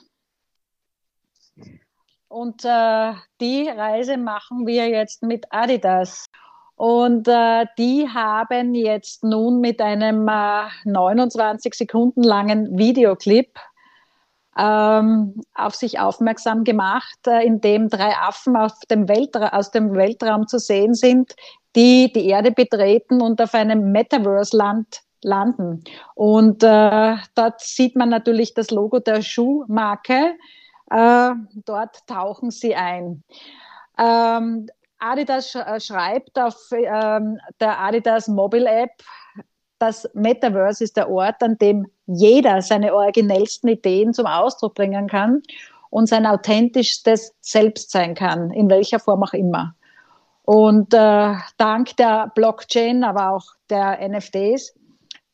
[2.30, 6.28] Und äh, die Reise machen wir jetzt mit Adidas.
[6.76, 13.60] Und äh, die haben jetzt nun mit einem äh, 29 Sekunden langen Videoclip
[14.58, 18.56] ähm, auf sich aufmerksam gemacht, äh, in dem drei Affen
[18.90, 19.08] dem
[19.52, 21.36] aus dem Weltraum zu sehen sind,
[21.76, 25.84] die die Erde betreten und auf einem Metaverse-Land landen.
[26.16, 30.36] Und äh, dort sieht man natürlich das Logo der Schuhmarke.
[30.92, 31.32] Äh,
[31.66, 33.24] dort tauchen sie ein.
[33.98, 34.68] Ähm,
[35.00, 38.92] Adidas äh, schreibt auf ähm, der Adidas Mobile App,
[39.84, 45.42] das Metaverse ist der Ort, an dem jeder seine originellsten Ideen zum Ausdruck bringen kann
[45.90, 49.76] und sein authentischstes Selbst sein kann, in welcher Form auch immer.
[50.44, 54.74] Und äh, dank der Blockchain, aber auch der NFTs,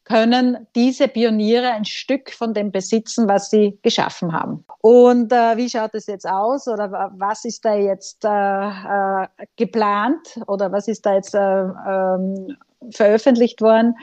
[0.04, 4.66] können diese Pioniere ein Stück von dem besitzen, was sie geschaffen haben.
[4.82, 10.42] Und äh, wie schaut es jetzt aus oder was ist da jetzt äh, äh, geplant
[10.48, 12.58] oder was ist da jetzt äh, ähm,
[12.90, 13.96] veröffentlicht worden?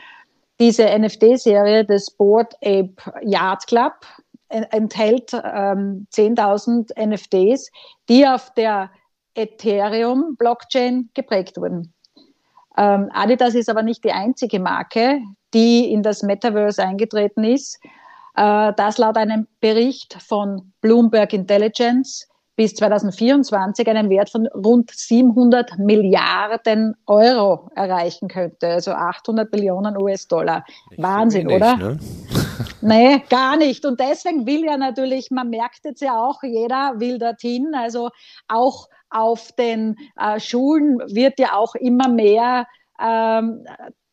[0.59, 3.93] Diese NFT-Serie des Board Ape Yard Club
[4.49, 7.71] enthält ähm, 10.000 NFTs,
[8.09, 8.91] die auf der
[9.35, 11.93] Ethereum-Blockchain geprägt wurden.
[12.79, 15.21] Ähm, Adidas ist aber nicht die einzige Marke,
[15.53, 17.79] die in das Metaverse eingetreten ist.
[18.37, 25.79] Äh, das laut einem Bericht von Bloomberg Intelligence bis 2024 einen Wert von rund 700
[25.79, 30.65] Milliarden Euro erreichen könnte, also 800 Billionen US-Dollar.
[30.97, 31.77] Wahnsinn, oder?
[31.77, 31.99] Ne?
[32.81, 33.85] nee, gar nicht.
[33.85, 37.75] Und deswegen will ja natürlich, man merkt jetzt ja auch, jeder will dorthin.
[37.75, 38.09] Also
[38.49, 42.67] auch auf den äh, Schulen wird ja auch immer mehr
[42.99, 43.67] ähm,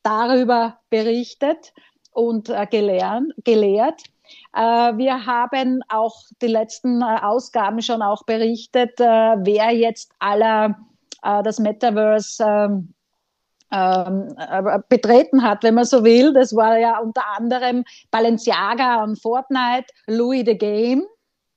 [0.03, 1.73] darüber berichtet
[2.12, 4.03] und äh, gelernt, gelehrt.
[4.53, 10.75] Äh, wir haben auch die letzten äh, Ausgaben schon auch berichtet, äh, wer jetzt aller
[11.45, 12.93] das Metaverse ähm,
[13.71, 16.33] ähm, äh, betreten hat, wenn man so will.
[16.33, 21.05] Das war ja unter anderem Balenciaga und Fortnite, Louis the Game,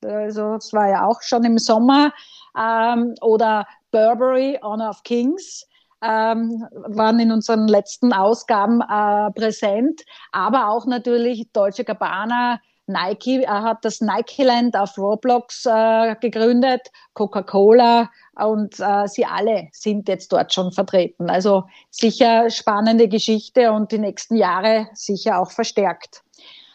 [0.04, 2.12] also das war ja auch schon im Sommer,
[2.58, 5.66] ähm, oder Burberry, Honor of Kings
[6.06, 13.62] ähm, waren in unseren letzten Ausgaben äh, präsent, aber auch natürlich Deutsche Gabbana, Nike er
[13.62, 20.32] hat das Nike Land auf Roblox äh, gegründet, Coca-Cola und äh, sie alle sind jetzt
[20.32, 21.28] dort schon vertreten.
[21.28, 26.22] Also sicher spannende Geschichte und die nächsten Jahre sicher auch verstärkt.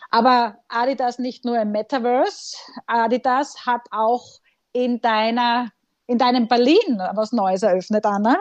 [0.09, 4.25] Aber Adidas nicht nur im Metaverse, Adidas hat auch
[4.73, 5.69] in deiner
[6.07, 8.35] in deinem Berlin was Neues eröffnet, Anna.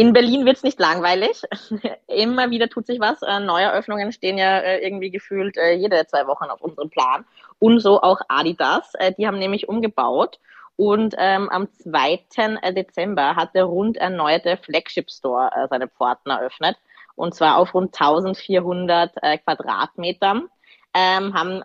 [0.00, 1.42] In Berlin wird es nicht langweilig.
[2.06, 3.20] Immer wieder tut sich was.
[3.20, 7.26] Äh, Neueröffnungen stehen ja äh, irgendwie gefühlt äh, jede zwei Wochen auf unserem Plan.
[7.58, 8.94] Und so auch Adidas.
[8.94, 10.40] Äh, die haben nämlich umgebaut.
[10.76, 12.18] Und ähm, am 2.
[12.62, 16.78] Äh, Dezember hat der rund erneuerte Flagship Store äh, seine Pforten eröffnet.
[17.14, 19.12] Und zwar auf rund 1400
[19.44, 20.48] Quadratmetern.
[20.94, 21.62] ähm, haben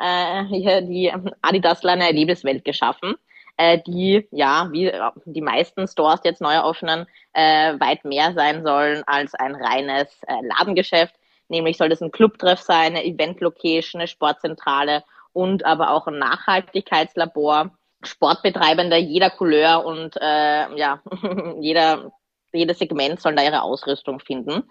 [0.49, 3.15] hier die Adidasler eine Erlebniswelt geschaffen,
[3.57, 4.91] äh, die, ja, wie
[5.25, 10.35] die meisten Stores, jetzt neu öffnen, äh, weit mehr sein sollen als ein reines äh,
[10.41, 11.15] Ladengeschäft.
[11.47, 17.71] Nämlich soll das ein Clubtreff sein, eine Event-Location, eine Sportzentrale und aber auch ein Nachhaltigkeitslabor.
[18.03, 21.01] Sportbetreibende jeder Couleur und äh, ja,
[21.59, 22.11] jeder
[22.55, 24.63] jedes Segment soll da ihre Ausrüstung finden.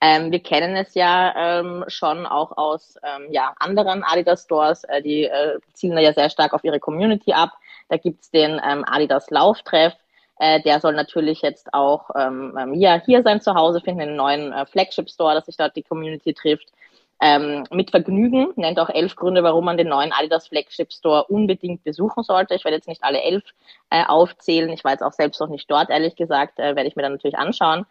[0.00, 5.02] Ähm, wir kennen es ja ähm, schon auch aus ähm, ja, anderen Adidas Stores, äh,
[5.02, 7.52] die äh, zielen da ja sehr stark auf ihre Community ab.
[7.88, 9.94] Da gibt's den ähm, Adidas Lauftreff,
[10.38, 14.16] äh, der soll natürlich jetzt auch ähm, ähm, hier, hier sein Zuhause finden, in einem
[14.16, 16.72] neuen äh, Flagship Store, dass sich dort die Community trifft
[17.20, 21.84] ähm, mit Vergnügen, nennt auch elf Gründe, warum man den neuen Adidas Flagship Store unbedingt
[21.84, 22.54] besuchen sollte.
[22.54, 23.44] Ich werde jetzt nicht alle elf
[23.90, 24.70] äh, aufzählen.
[24.70, 27.12] Ich war jetzt auch selbst noch nicht dort, ehrlich gesagt, äh, werde ich mir dann
[27.12, 27.86] natürlich anschauen.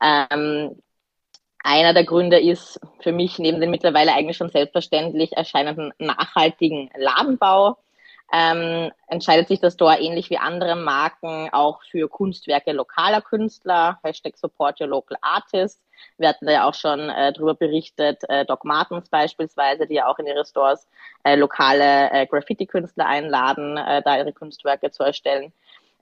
[0.00, 0.80] Ähm,
[1.64, 7.78] einer der Gründe ist für mich neben dem mittlerweile eigentlich schon selbstverständlich erscheinenden nachhaltigen Ladenbau
[8.32, 14.36] ähm, entscheidet sich das Store ähnlich wie andere Marken auch für Kunstwerke lokaler Künstler, Hashtag
[14.36, 15.82] Support Your Local Artists.
[16.18, 20.08] Wir hatten da ja auch schon äh, darüber berichtet, äh, Doc Martens beispielsweise, die ja
[20.08, 20.86] auch in ihre Stores
[21.24, 25.52] äh, lokale äh, Graffiti-Künstler einladen, äh, da ihre Kunstwerke zu erstellen.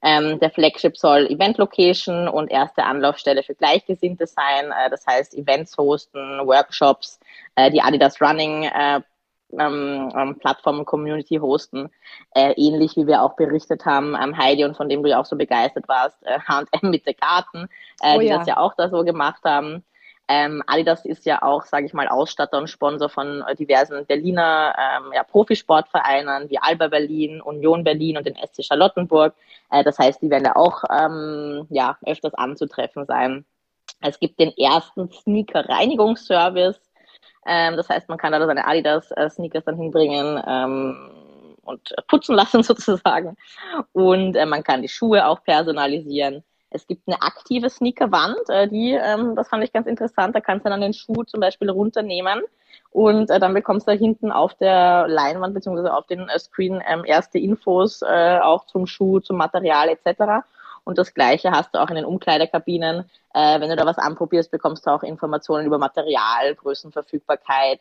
[0.03, 4.71] Ähm, der Flagship soll Event-Location und erste Anlaufstelle für Gleichgesinnte sein.
[4.71, 7.19] Äh, das heißt, Events hosten, Workshops,
[7.55, 9.01] äh, die Adidas Running äh,
[9.59, 11.91] ähm, ähm, Plattformen Community hosten.
[12.35, 15.27] Äh, ähnlich wie wir auch berichtet haben, ähm, Heidi und von dem du ja auch
[15.27, 17.69] so begeistert warst, äh, H&M mit der Garten,
[18.03, 18.39] äh, oh, die ja.
[18.39, 19.85] das ja auch da so gemacht haben.
[20.27, 24.75] Ähm, Adidas ist ja auch, sage ich mal, Ausstatter und Sponsor von äh, diversen Berliner
[24.79, 29.35] ähm, ja, Profisportvereinen wie Alba Berlin, Union Berlin und den SC Charlottenburg.
[29.71, 33.45] Äh, das heißt, die werden ja auch ähm, ja, öfters anzutreffen sein.
[34.01, 36.81] Es gibt den ersten Sneaker-Reinigungsservice
[37.47, 41.11] ähm, das heißt, man kann da seine Adidas-Sneakers äh, dann hinbringen ähm,
[41.63, 43.37] und putzen lassen sozusagen.
[43.93, 46.43] Und äh, man kann die Schuhe auch personalisieren.
[46.71, 50.67] Es gibt eine aktive Sneakerwand, äh, die, ähm, das fand ich ganz interessant, da kannst
[50.67, 52.43] du dann den Schuh zum Beispiel runternehmen
[52.91, 56.83] und äh, dann bekommst du da hinten auf der Leinwand beziehungsweise auf den äh, Screen
[56.89, 60.45] ähm, erste Infos äh, auch zum Schuh, zum Material etc.
[60.85, 63.11] Und das Gleiche hast du auch in den Umkleidekabinen.
[63.35, 67.81] Äh, wenn du da was anprobierst, bekommst du auch Informationen über Material, Größenverfügbarkeit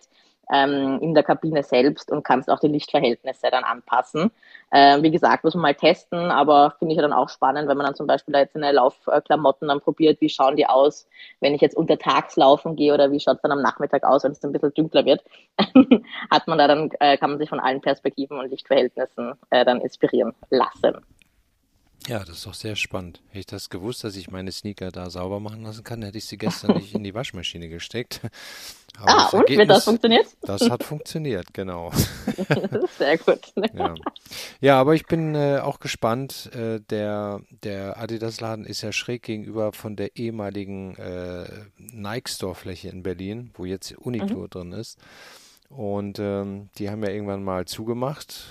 [0.52, 4.32] ähm, in der Kabine selbst und kannst auch die Lichtverhältnisse dann anpassen.
[4.72, 7.78] Äh, wie gesagt, muss man mal testen, aber finde ich ja dann auch spannend, wenn
[7.78, 11.08] man dann zum Beispiel da jetzt in eine Laufklamotten dann probiert, wie schauen die aus,
[11.39, 14.32] wenn ich jetzt untertags laufen gehe oder wie schaut es dann am Nachmittag aus, wenn
[14.32, 15.24] es ein bisschen dunkler wird,
[16.32, 19.82] hat man da dann, äh, kann man sich von allen Perspektiven und Lichtverhältnissen äh, dann
[19.82, 20.98] inspirieren lassen.
[22.08, 23.22] Ja, das ist doch sehr spannend.
[23.28, 26.26] Hätte ich das gewusst, dass ich meine Sneaker da sauber machen lassen kann, hätte ich
[26.26, 28.20] sie gestern nicht in die Waschmaschine gesteckt.
[28.98, 29.50] Aber ah, und?
[29.50, 30.28] Wird das funktioniert?
[30.42, 31.92] Das hat funktioniert, genau.
[32.98, 33.39] sehr gut.
[33.74, 33.96] Ja.
[34.62, 36.52] ja, aber ich bin äh, auch gespannt.
[36.54, 43.52] Äh, der der Adidas-Laden ist ja schräg gegenüber von der ehemaligen äh, Nike-Store-Fläche in Berlin,
[43.56, 44.50] wo jetzt Uniqlo mhm.
[44.50, 45.00] drin ist.
[45.70, 48.46] Und ähm, die haben ja irgendwann mal zugemacht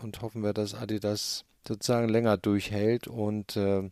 [0.00, 3.90] und hoffen wir, dass Adidas sozusagen länger durchhält und äh,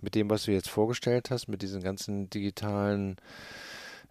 [0.00, 3.16] mit dem, was du jetzt vorgestellt hast, mit diesen ganzen digitalen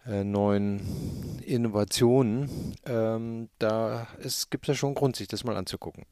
[0.06, 4.08] äh, neuen Innovationen, ähm, da
[4.50, 6.04] gibt es ja schon Grund, sich das mal anzugucken.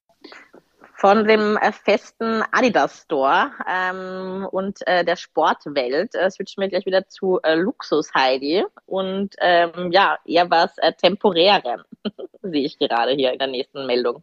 [0.94, 6.85] Von dem äh, festen Adidas Store ähm, und äh, der Sportwelt äh, switchen wir gleich
[6.85, 11.83] wieder zu äh, Luxus Heidi und ähm, ja, eher was äh, Temporären,
[12.42, 14.22] sehe ich gerade hier in der nächsten Meldung.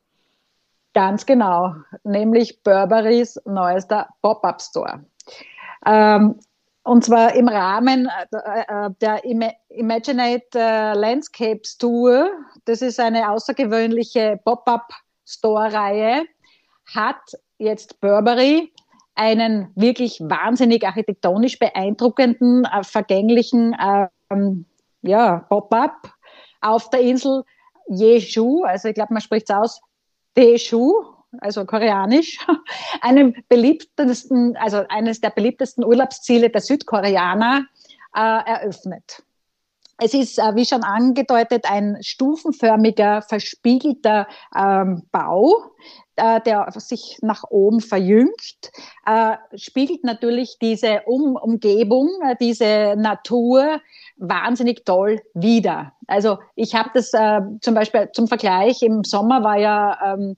[0.98, 5.06] Ganz genau, nämlich Burberrys neuester Pop-up Store.
[5.86, 6.40] Ähm,
[6.82, 9.24] und zwar im Rahmen äh, äh, der
[9.70, 12.32] Imaginate äh, Landscapes Tour.
[12.66, 14.90] Das ist eine außergewöhnliche Pop-up
[15.24, 16.26] Store-Reihe.
[16.96, 17.22] Hat
[17.60, 18.74] jetzt Burberry
[19.14, 23.78] einen wirklich wahnsinnig architektonisch beeindruckenden, vergänglichen
[24.32, 24.66] ähm,
[25.04, 26.12] ja, Pop-up
[26.62, 27.44] auf der Insel
[27.88, 28.64] Jeju.
[28.64, 29.82] Also ich glaube, man spricht es aus
[30.38, 30.94] Daeju,
[31.42, 32.38] also koreanisch,
[33.02, 37.66] einem beliebtesten, also eines der beliebtesten Urlaubsziele der Südkoreaner
[38.16, 39.24] äh, eröffnet.
[40.00, 45.56] Es ist, äh, wie schon angedeutet, ein stufenförmiger, verspiegelter ähm, Bau,
[46.18, 48.72] äh, der sich nach oben verjüngt,
[49.06, 53.82] äh, spiegelt natürlich diese um Umgebung, äh, diese Natur
[54.18, 55.94] wahnsinnig toll wider.
[56.08, 60.38] Also ich habe das äh, zum Beispiel zum Vergleich, im Sommer war ja ähm,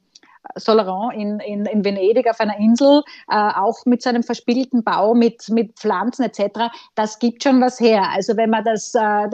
[0.56, 5.50] Soleron in, in, in Venedig auf einer Insel, äh, auch mit seinem verspiegelten Bau, mit,
[5.50, 8.04] mit Pflanzen etc., das gibt schon was her.
[8.14, 9.28] Also wenn man das äh,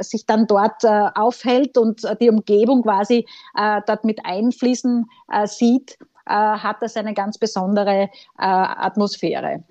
[0.00, 5.98] sich dann dort äh, aufhält und die Umgebung quasi äh, dort mit einfließen äh, sieht,
[6.26, 9.64] äh, hat das eine ganz besondere äh, Atmosphäre.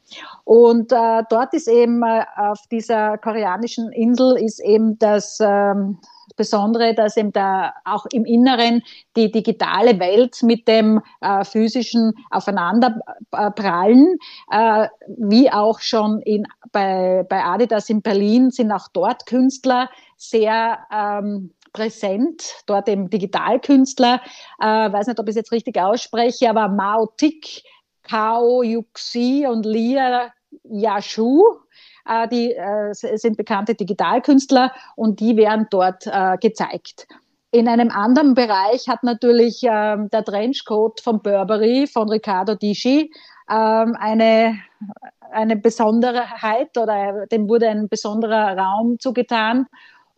[0.44, 6.00] Und äh, dort ist eben äh, auf dieser koreanischen Insel ist eben das ähm,
[6.36, 8.82] Besondere, dass eben da auch im Inneren
[9.16, 13.00] die digitale Welt mit dem äh, physischen aufeinander
[13.32, 13.52] äh,
[14.52, 14.88] äh,
[15.18, 21.54] wie auch schon in, bei, bei Adidas in Berlin sind auch dort Künstler sehr ähm,
[21.74, 24.22] präsent, dort eben Digitalkünstler,
[24.60, 27.64] äh, weiß nicht, ob ich es jetzt richtig ausspreche, aber Mao Tik,
[28.04, 31.44] Kao Yuxi und Lia Yashu,
[32.32, 37.08] die äh, sind bekannte Digitalkünstler und die werden dort äh, gezeigt.
[37.52, 43.12] In einem anderen Bereich hat natürlich ähm, der Trenchcoat von Burberry, von Riccardo Disci,
[43.50, 44.60] ähm, eine,
[45.32, 49.66] eine Besonderheit oder dem wurde ein besonderer Raum zugetan.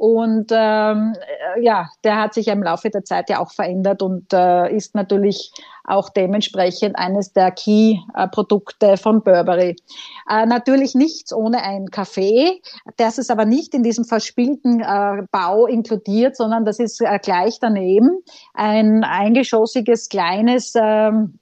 [0.02, 1.14] Und ähm,
[1.56, 4.96] äh, ja, der hat sich im Laufe der Zeit ja auch verändert und äh, ist
[4.96, 5.52] natürlich
[5.84, 9.76] auch dementsprechend eines der Key-Produkte von Burberry.
[10.28, 12.50] Äh, natürlich nichts ohne ein Café.
[12.98, 17.60] Das ist aber nicht in diesem verspielten äh, Bau inkludiert, sondern das ist äh, gleich
[17.60, 18.24] daneben
[18.56, 21.38] ein eingeschossiges kleines ähm,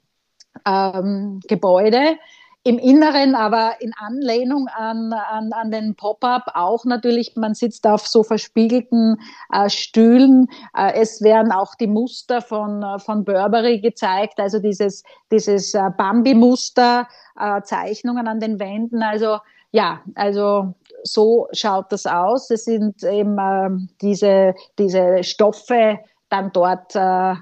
[0.66, 2.18] ähm, Gebäude
[2.62, 8.06] im Inneren aber in Anlehnung an, an, an den Pop-up auch natürlich, man sitzt auf
[8.06, 9.16] so verspiegelten
[9.50, 10.46] äh, Stühlen.
[10.76, 17.08] Äh, es werden auch die Muster von, von Burberry gezeigt, also dieses, dieses äh, Bambi-Muster,
[17.38, 19.02] äh, Zeichnungen an den Wänden.
[19.02, 19.38] Also
[19.72, 22.50] ja, also so schaut das aus.
[22.50, 23.70] Es sind eben äh,
[24.02, 27.34] diese, diese Stoffe dann dort äh,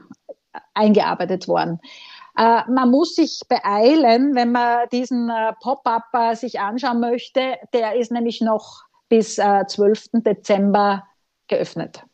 [0.75, 1.81] eingearbeitet worden.
[2.39, 7.57] Äh, man muss sich beeilen, wenn man diesen äh, Pop-up äh, sich anschauen möchte.
[7.73, 10.11] Der ist nämlich noch bis äh, 12.
[10.25, 11.05] Dezember
[11.49, 12.05] geöffnet.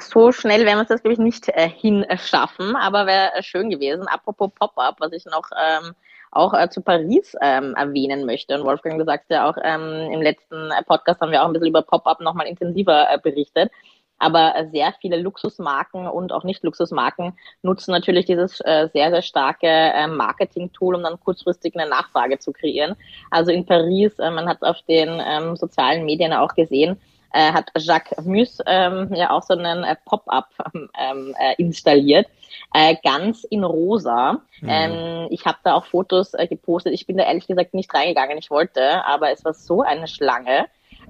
[0.00, 4.06] So schnell werden wir das, glaube ich, nicht äh, hinschaffen, aber wäre schön gewesen.
[4.08, 5.94] Apropos Pop-up, was ich noch ähm,
[6.30, 8.58] auch äh, zu Paris ähm, erwähnen möchte.
[8.58, 11.68] Und Wolfgang, du sagst ja auch, ähm, im letzten Podcast haben wir auch ein bisschen
[11.68, 13.72] über Pop-up nochmal intensiver äh, berichtet.
[14.18, 20.06] Aber sehr viele Luxusmarken und auch Nicht-Luxusmarken nutzen natürlich dieses äh, sehr, sehr starke äh,
[20.06, 22.96] Marketing-Tool, um dann kurzfristig eine Nachfrage zu kreieren.
[23.30, 26.98] Also in Paris, äh, man hat auf den ähm, sozialen Medien auch gesehen,
[27.34, 32.28] äh, hat Jacques Mus ähm, ja auch so einen äh, Pop-up ähm, äh, installiert,
[32.72, 34.40] äh, ganz in rosa.
[34.60, 34.68] Mhm.
[34.68, 36.94] Ähm, ich habe da auch Fotos äh, gepostet.
[36.94, 38.38] Ich bin da ehrlich gesagt nicht reingegangen.
[38.38, 40.66] Ich wollte, aber es war so eine Schlange.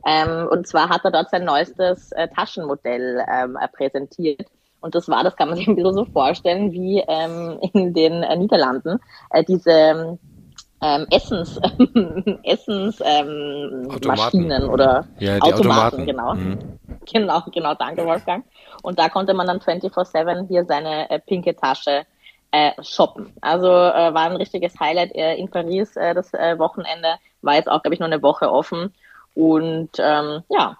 [0.06, 4.46] Ähm, und zwar hat er dort sein neuestes äh, Taschenmodell ähm, äh, präsentiert.
[4.80, 8.22] Und das war, das kann man sich ein bisschen so vorstellen, wie ähm, in den
[8.22, 8.98] äh, Niederlanden,
[9.30, 10.18] äh, diese
[10.82, 11.58] ähm, Essens,
[12.42, 16.34] Essens ähm, Maschinen oder ja, Automaten, Automaten, genau.
[16.34, 16.58] Mhm.
[17.10, 18.44] Genau, genau, danke Wolfgang.
[18.82, 22.04] Und da konnte man dann 24-7 hier seine äh, pinke Tasche
[22.50, 23.32] äh, shoppen.
[23.40, 27.14] Also äh, war ein richtiges Highlight äh, in Paris äh, das Wochenende.
[27.40, 28.92] War jetzt auch, glaube ich, nur eine Woche offen.
[29.34, 30.78] Und ähm, ja,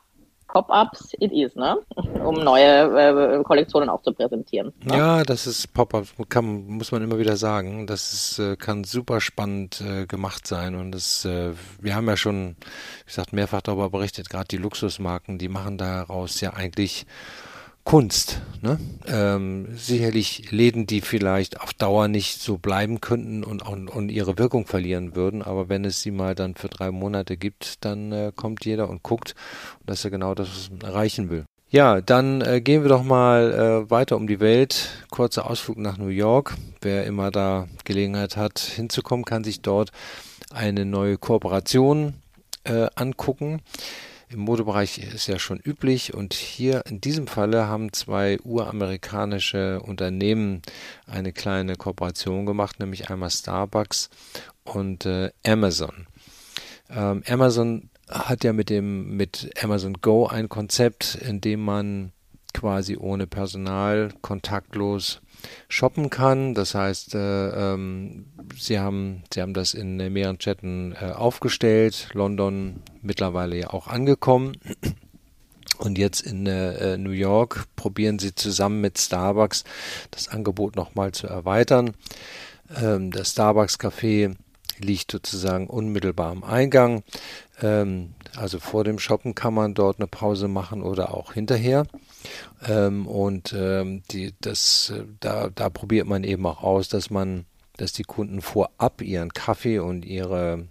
[0.54, 1.76] Pop-ups it is, ne?
[2.24, 4.72] Um neue äh, Kollektionen auch zu präsentieren.
[4.84, 4.96] Ne?
[4.96, 6.06] Ja, das ist Pop-up,
[6.44, 7.88] muss man immer wieder sagen.
[7.88, 10.76] Das ist, äh, kann super spannend äh, gemacht sein.
[10.76, 15.38] Und das, äh, wir haben ja schon, wie gesagt, mehrfach darüber berichtet, gerade die Luxusmarken,
[15.38, 17.04] die machen daraus ja eigentlich
[17.84, 18.40] Kunst.
[18.62, 18.78] Ne?
[19.06, 24.38] Ähm, sicherlich Läden, die vielleicht auf Dauer nicht so bleiben könnten und, und, und, ihre
[24.38, 28.32] Wirkung verlieren würden, aber wenn es sie mal dann für drei Monate gibt, dann äh,
[28.34, 29.34] kommt jeder und guckt.
[29.80, 31.44] Und das ist genau das, erreichen will.
[31.68, 35.04] Ja, dann äh, gehen wir doch mal äh, weiter um die Welt.
[35.10, 36.54] Kurzer Ausflug nach New York.
[36.80, 39.90] Wer immer da Gelegenheit hat, hinzukommen, kann sich dort
[40.50, 42.14] eine neue Kooperation
[42.64, 43.60] äh, angucken
[44.34, 50.60] im Modebereich ist ja schon üblich und hier in diesem Falle haben zwei uramerikanische Unternehmen
[51.06, 54.10] eine kleine Kooperation gemacht, nämlich einmal Starbucks
[54.64, 56.08] und äh, Amazon.
[56.90, 62.12] Ähm, Amazon hat ja mit dem mit Amazon Go ein Konzept, in dem man
[62.64, 65.20] quasi ohne Personal kontaktlos
[65.68, 66.54] shoppen kann.
[66.54, 68.24] Das heißt, äh, ähm,
[68.58, 72.08] sie haben sie haben das in mehreren Städten äh, aufgestellt.
[72.14, 74.56] London mittlerweile ja auch angekommen.
[75.76, 79.64] Und jetzt in äh, New York probieren sie zusammen mit Starbucks
[80.10, 81.92] das Angebot nochmal zu erweitern.
[82.80, 84.36] Ähm, das Starbucks Café
[84.78, 87.02] liegt sozusagen unmittelbar am Eingang.
[87.60, 91.86] Ähm, also vor dem Shoppen kann man dort eine Pause machen oder auch hinterher.
[92.66, 97.44] Ähm, und ähm, die, das, äh, da, da probiert man eben auch aus, dass man,
[97.76, 100.66] dass die Kunden vorab ihren Kaffee und ihre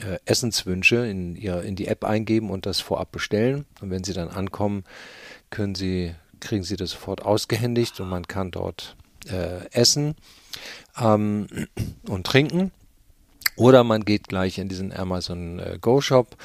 [0.00, 3.64] äh, Essenswünsche in, ihr, in die App eingeben und das vorab bestellen.
[3.80, 4.84] Und wenn sie dann ankommen,
[5.50, 8.96] können sie, kriegen sie das sofort ausgehändigt und man kann dort
[9.30, 10.14] äh, essen
[11.00, 11.46] ähm,
[12.06, 12.72] und trinken.
[13.56, 16.36] Oder man geht gleich in diesen Amazon äh, Go Shop,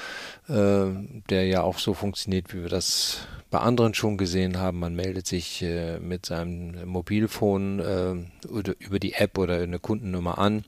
[0.50, 0.86] äh,
[1.30, 3.20] der ja auch so funktioniert, wie wir das
[3.54, 4.80] bei anderen schon gesehen haben.
[4.80, 10.40] Man meldet sich äh, mit seinem Mobilfon äh, oder über die App oder eine Kundennummer
[10.40, 10.66] an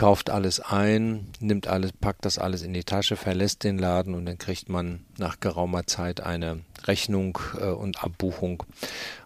[0.00, 4.24] kauft alles ein, nimmt alles, packt das alles in die Tasche, verlässt den Laden und
[4.24, 8.62] dann kriegt man nach geraumer Zeit eine Rechnung äh, und Abbuchung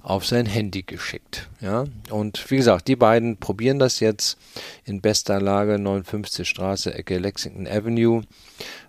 [0.02, 1.48] auf sein Handy geschickt.
[1.60, 4.36] Ja, und wie gesagt, die beiden probieren das jetzt
[4.84, 8.22] in bester Lage 59 Straße, Ecke Lexington Avenue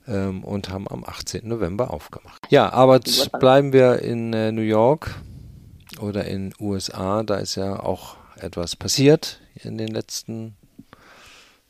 [0.07, 1.47] ähm, und haben am 18.
[1.47, 2.47] November aufgemacht.
[2.49, 2.99] Ja, aber
[3.39, 5.15] bleiben wir in äh, New York
[5.99, 10.55] oder in USA, da ist ja auch etwas passiert in den letzten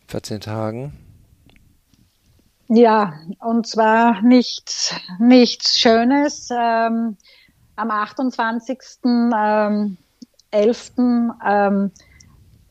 [0.07, 0.93] 14 Tagen?
[2.67, 6.49] Ja, und zwar nichts, nichts Schönes.
[6.51, 7.15] Ähm,
[7.75, 9.95] am 28.11.
[10.97, 11.91] Ähm, ähm,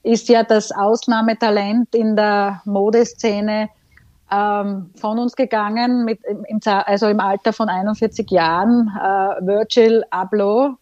[0.03, 3.71] ist ja das Ausnahmetalent in der Modeszene
[4.35, 10.77] ähm, von uns gegangen, mit, im, also im Alter von 41 Jahren, äh, Virgil Abloh,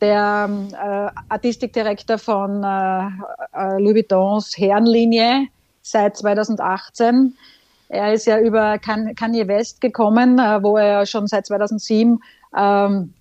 [0.00, 3.06] der äh, Artistikdirektor von äh,
[3.54, 5.46] äh Louis Vuittons Herrenlinie,
[5.82, 7.34] seit 2018.
[7.88, 12.20] Er ist ja über Kanye West gekommen, äh, wo er schon seit 2007
[12.56, 13.14] ähm,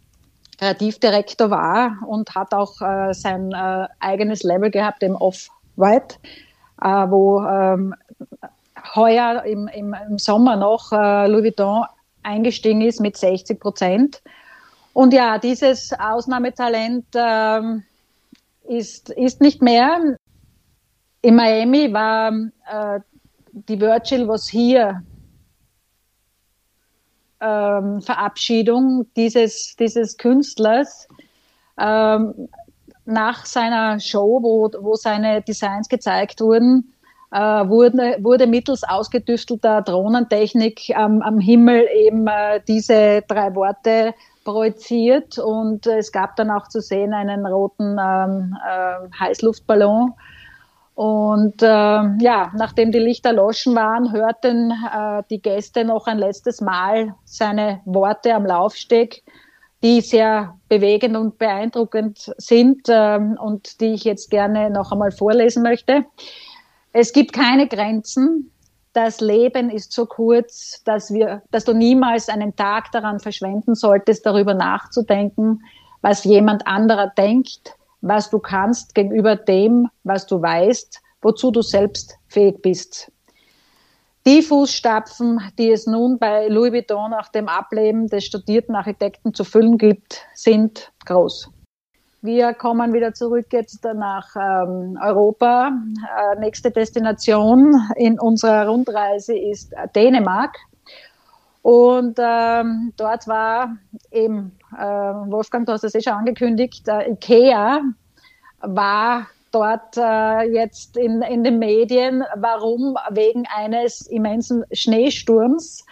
[0.57, 6.15] Kreativdirektor war und hat auch äh, sein äh, eigenes Label gehabt, dem Off-White,
[6.81, 7.93] äh, wo ähm,
[8.93, 11.86] heuer im, im, im, Sommer noch äh, Louis Vuitton
[12.23, 14.21] eingestiegen ist mit 60 Prozent.
[14.93, 17.83] Und ja, dieses Ausnahmetalent ähm,
[18.67, 20.17] ist, ist nicht mehr.
[21.21, 22.99] In Miami war äh,
[23.51, 25.03] die Virgil was hier
[27.41, 31.07] ähm, Verabschiedung dieses, dieses Künstlers
[31.79, 32.49] ähm,
[33.05, 36.94] nach seiner Show, wo, wo seine Designs gezeigt wurden,
[37.36, 44.13] äh, wurde, wurde mittels ausgedüftelter Drohnentechnik ähm, am Himmel eben äh, diese drei Worte
[44.45, 50.13] projiziert und es gab dann auch zu sehen einen roten ähm, äh, Heißluftballon
[50.93, 56.61] und äh, ja, nachdem die Lichter loschen waren, hörten äh, die Gäste noch ein letztes
[56.61, 59.23] Mal seine Worte am Laufsteg,
[59.83, 65.63] die sehr bewegend und beeindruckend sind äh, und die ich jetzt gerne noch einmal vorlesen
[65.63, 66.05] möchte.
[66.97, 68.51] Es gibt keine Grenzen.
[68.93, 74.25] Das Leben ist so kurz, dass wir, dass du niemals einen Tag daran verschwenden solltest,
[74.25, 75.61] darüber nachzudenken,
[76.01, 77.75] was jemand anderer denkt
[78.05, 83.11] was du kannst gegenüber dem, was du weißt, wozu du selbst fähig bist.
[84.27, 89.43] Die Fußstapfen, die es nun bei Louis Vuitton nach dem Ableben des studierten Architekten zu
[89.43, 91.49] füllen gibt, sind groß.
[92.26, 95.67] Wir kommen wieder zurück jetzt nach ähm, Europa.
[95.69, 100.57] Äh, nächste Destination in unserer Rundreise ist Dänemark.
[101.61, 103.78] Und ähm, dort war
[104.11, 107.82] eben, äh, Wolfgang, du hast es eh schon angekündigt, äh, IKEA
[108.61, 112.23] war dort äh, jetzt in, in den Medien.
[112.38, 112.97] Warum?
[113.11, 115.86] Wegen eines immensen Schneesturms,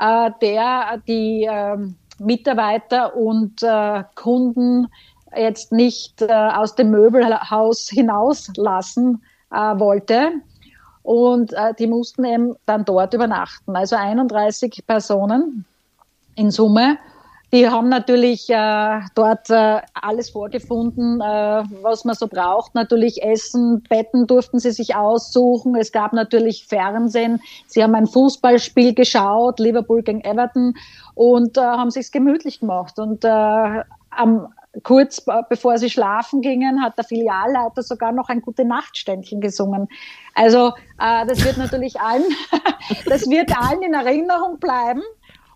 [0.00, 1.76] äh, der die äh,
[2.18, 4.86] Mitarbeiter und äh, Kunden
[5.36, 10.32] jetzt nicht äh, aus dem Möbelhaus hinauslassen äh, wollte
[11.06, 13.76] und äh, die mussten eben dann dort übernachten.
[13.76, 15.64] Also 31 Personen
[16.34, 16.98] in Summe.
[17.52, 22.74] Die haben natürlich äh, dort äh, alles vorgefunden, äh, was man so braucht.
[22.74, 25.76] Natürlich Essen, Betten durften sie sich aussuchen.
[25.76, 27.40] Es gab natürlich Fernsehen.
[27.68, 30.74] Sie haben ein Fußballspiel geschaut, Liverpool gegen Everton,
[31.14, 32.98] und äh, haben sich's gemütlich gemacht.
[32.98, 33.28] Und äh,
[34.10, 34.48] am
[34.82, 39.88] kurz bevor sie schlafen gingen, hat der Filialleiter sogar noch ein gute Nachtständchen gesungen.
[40.34, 42.24] Also äh, das wird natürlich allen,
[43.06, 45.02] das wird allen in Erinnerung bleiben.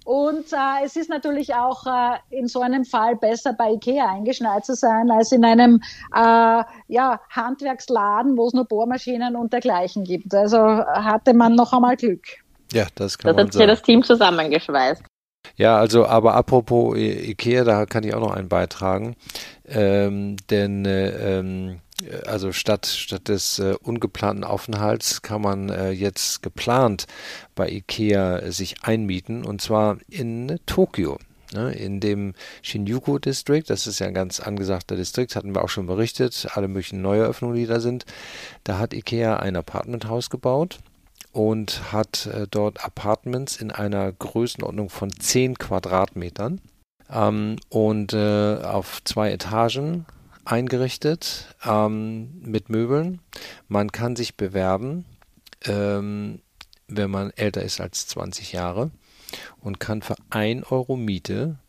[0.05, 4.65] Und äh, es ist natürlich auch äh, in so einem Fall besser, bei Ikea eingeschneit
[4.65, 5.81] zu sein, als in einem
[6.15, 10.35] äh, ja, Handwerksladen, wo es nur Bohrmaschinen und dergleichen gibt.
[10.35, 12.25] Also hatte man noch einmal Glück.
[12.73, 15.05] Ja, das kann das man hat sich das Team zusammengeschweißt.
[15.57, 19.17] Ja, also aber apropos Ikea, da kann ich auch noch einen beitragen.
[19.69, 21.81] Ähm, denn äh, ähm,
[22.27, 27.07] also statt, statt des äh, ungeplanten Aufenthalts kann man äh, jetzt geplant
[27.55, 31.19] bei IKEA sich einmieten und zwar in Tokio.
[31.53, 35.69] Ne, in dem Shinjuku District, das ist ja ein ganz angesagter Distrikt, hatten wir auch
[35.69, 38.05] schon berichtet, alle möglichen Neueröffnungen, die da sind.
[38.63, 40.79] Da hat IKEA ein Apartmenthaus gebaut
[41.33, 46.61] und hat äh, dort Apartments in einer Größenordnung von 10 Quadratmetern
[47.11, 50.07] ähm, und äh, auf zwei Etagen
[50.45, 53.21] eingerichtet ähm, mit Möbeln.
[53.69, 55.05] Man kann sich bewerben,
[55.65, 56.41] ähm,
[56.89, 58.91] wenn man älter ist als 20 Jahre
[59.61, 61.61] und kann für 1 Euro Miete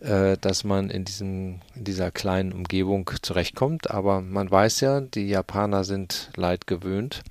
[0.00, 3.90] äh, dass man in, diesem, in dieser kleinen Umgebung zurechtkommt.
[3.90, 7.22] Aber man weiß ja, die Japaner sind leid gewöhnt,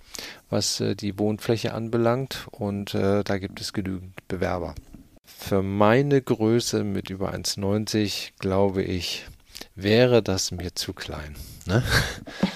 [0.50, 4.76] was äh, die Wohnfläche anbelangt und äh, da gibt es genügend Bewerber.
[5.24, 9.26] Für meine Größe mit über 1,90 glaube ich,
[9.76, 11.36] wäre das mir zu klein.
[11.68, 11.84] Ne?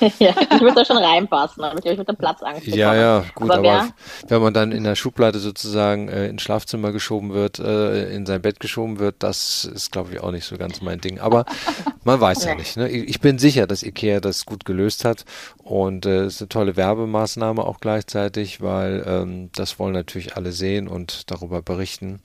[0.20, 2.94] ja, ich würde da schon reinpassen, aber ich glaube, ich würde den Platz Angst Ja,
[2.94, 3.90] ja, gut, aber, aber
[4.28, 8.42] wenn man dann in der Schublade sozusagen äh, ins Schlafzimmer geschoben wird, äh, in sein
[8.42, 11.20] Bett geschoben wird, das ist, glaube ich, auch nicht so ganz mein Ding.
[11.20, 11.46] Aber
[12.04, 12.78] man weiß ja nicht.
[12.78, 12.88] Ne?
[12.90, 15.26] Ich bin sicher, dass Ikea das gut gelöst hat
[15.64, 20.36] und äh, es äh, ist eine tolle Werbemaßnahme auch gleichzeitig, weil ähm, das wollen natürlich
[20.36, 22.22] alle sehen und darüber berichten.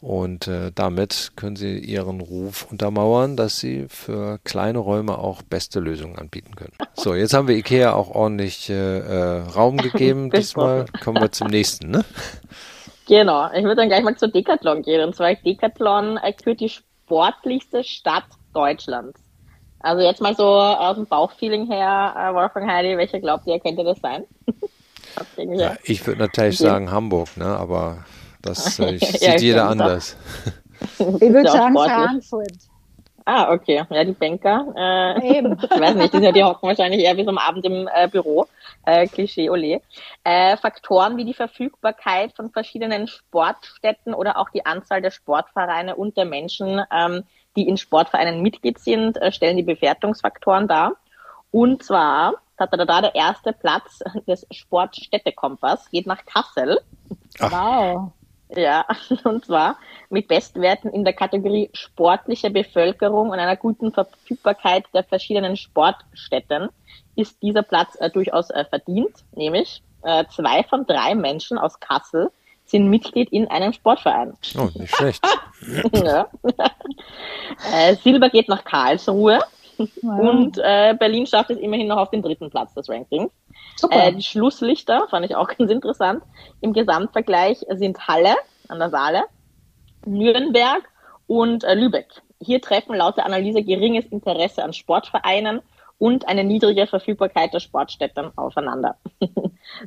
[0.00, 5.80] Und äh, damit können sie ihren Ruf untermauern, dass sie für kleine Räume auch beste
[5.80, 6.72] Lösungen anbieten können.
[6.94, 10.30] So, jetzt haben wir Ikea auch ordentlich äh, äh Raum gegeben.
[10.34, 12.04] Diesmal kommen wir zum nächsten, ne?
[13.06, 15.02] Genau, ich würde dann gleich mal zu Decathlon gehen.
[15.04, 19.20] Und zwar Decathlon kürt die sportlichste Stadt Deutschlands.
[19.80, 23.84] Also jetzt mal so aus dem Bauchfeeling her, äh, Wolfgang Heidi, welcher glaubt ihr, könnte
[23.84, 24.24] das sein?
[25.36, 27.44] ja, ich würde natürlich sagen Hamburg, ne?
[27.44, 28.04] aber
[28.40, 30.16] das äh, sieht ja, jeder anders.
[30.98, 32.73] Ich würde sagen Frankfurt.
[33.26, 33.84] Ah, okay.
[33.88, 34.66] Ja, die Banker.
[34.76, 35.58] Äh, Eben.
[35.62, 38.46] ich weiß nicht, die, die hocken wahrscheinlich eher bis am Abend im äh, Büro.
[38.84, 39.80] Äh, Klischee, ole.
[40.24, 46.18] Äh, Faktoren wie die Verfügbarkeit von verschiedenen Sportstätten oder auch die Anzahl der Sportvereine und
[46.18, 47.24] der Menschen, ähm,
[47.56, 50.96] die in Sportvereinen Mitglied sind, äh, stellen die Bewertungsfaktoren dar.
[51.50, 56.80] Und zwar, da, da, da, der erste Platz des Sportstädtekompass geht nach Kassel.
[57.40, 57.52] Ach.
[57.52, 58.12] Wow.
[58.56, 58.86] Ja,
[59.24, 59.76] und zwar
[60.10, 66.68] mit Bestwerten in der Kategorie sportliche Bevölkerung und einer guten Verfügbarkeit der verschiedenen Sportstätten
[67.16, 72.30] ist dieser Platz äh, durchaus äh, verdient, nämlich äh, zwei von drei Menschen aus Kassel
[72.66, 74.34] sind Mitglied in einem Sportverein.
[74.56, 75.24] Oh, nicht schlecht.
[75.92, 76.28] ja.
[77.72, 79.38] Äh, Silber geht nach Karlsruhe
[79.78, 80.20] wow.
[80.20, 83.32] und äh, Berlin schafft es immerhin noch auf den dritten Platz des Rankings.
[83.76, 84.08] Super.
[84.08, 86.22] Äh, die Schlusslichter fand ich auch ganz interessant.
[86.60, 88.34] Im Gesamtvergleich sind Halle
[88.68, 89.24] an der Saale,
[90.06, 90.82] Nürnberg
[91.26, 92.08] und äh, Lübeck.
[92.40, 95.60] Hier treffen laut der Analyse geringes Interesse an Sportvereinen
[95.98, 98.96] und eine niedrige Verfügbarkeit der Sportstätten aufeinander.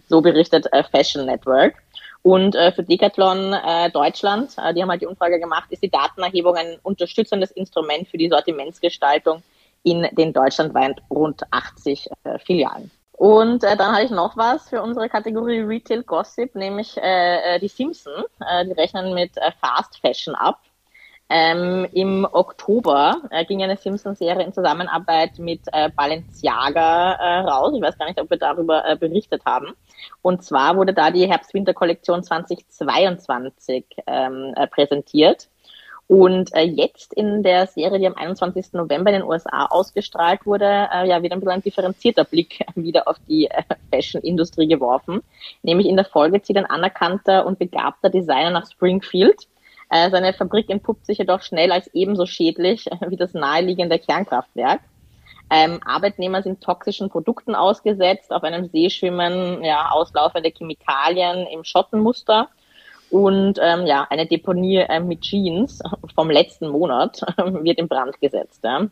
[0.08, 1.76] so berichtet äh, Fashion Network.
[2.24, 5.90] Und äh, für Decathlon äh, Deutschland, äh, die haben halt die Umfrage gemacht, ist die
[5.90, 9.44] Datenerhebung ein unterstützendes Instrument für die Sortimentsgestaltung
[9.88, 12.92] in den deutschlandweit rund 80 äh, Filialen.
[13.14, 17.60] Und äh, dann habe ich noch was für unsere Kategorie Retail Gossip, nämlich äh, äh,
[17.60, 18.24] die Simpson.
[18.40, 20.60] Äh, die rechnen mit äh, Fast Fashion ab.
[21.30, 27.74] Ähm, Im Oktober äh, ging eine Simpson-Serie in Zusammenarbeit mit äh, Balenciaga äh, raus.
[27.76, 29.74] Ich weiß gar nicht, ob wir darüber äh, berichtet haben.
[30.22, 35.50] Und zwar wurde da die Herbst-Winter-Kollektion 2022 ähm, äh, präsentiert.
[36.08, 38.74] Und äh, jetzt in der Serie, die am 21.
[38.74, 43.08] November in den USA ausgestrahlt wurde, äh, ja, wieder ein bisschen ein differenzierter Blick wieder
[43.10, 45.22] auf die äh, Fashion-Industrie geworfen.
[45.64, 49.48] Nämlich in der Folge zieht ein anerkannter und begabter Designer nach Springfield.
[49.90, 54.80] Äh, seine Fabrik entpuppt sich jedoch schnell als ebenso schädlich äh, wie das naheliegende Kernkraftwerk.
[55.50, 62.50] Ähm, Arbeitnehmer sind toxischen Produkten ausgesetzt, auf einem See schwimmen ja, auslaufende Chemikalien im Schottenmuster
[63.10, 65.82] und ähm, ja, eine Deponie äh, mit Jeans
[66.14, 68.64] vom letzten Monat wird in Brand gesetzt.
[68.64, 68.88] Ja.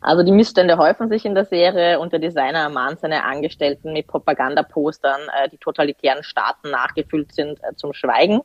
[0.00, 4.06] Also die Missstände häufen sich in der Serie und der Designer ermahnt seine Angestellten mit
[4.06, 8.42] Propagandapostern, äh, die totalitären Staaten nachgefüllt sind, äh, zum Schweigen.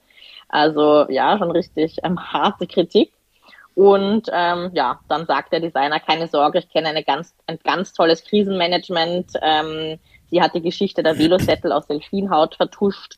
[0.49, 3.11] Also ja, schon richtig ähm, harte Kritik.
[3.73, 7.93] Und ähm, ja, dann sagt der Designer, keine Sorge, ich kenne eine ganz, ein ganz
[7.93, 9.31] tolles Krisenmanagement.
[9.41, 9.97] Ähm,
[10.29, 13.17] sie hat die Geschichte der Velozettel aus Delfinhaut vertuscht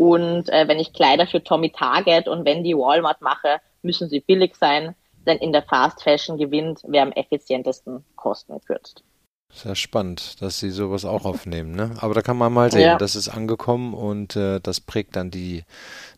[0.00, 4.56] und äh, wenn ich Kleider für Tommy Target und Wendy Walmart mache, müssen sie billig
[4.56, 4.94] sein,
[5.26, 9.04] denn in der Fast Fashion gewinnt, wer am effizientesten Kosten kürzt.
[9.52, 11.72] Sehr spannend, dass sie sowas auch aufnehmen.
[11.72, 11.90] Ne?
[12.00, 12.96] Aber da kann man mal sehen, ja.
[12.96, 15.64] das ist angekommen und äh, das prägt dann die,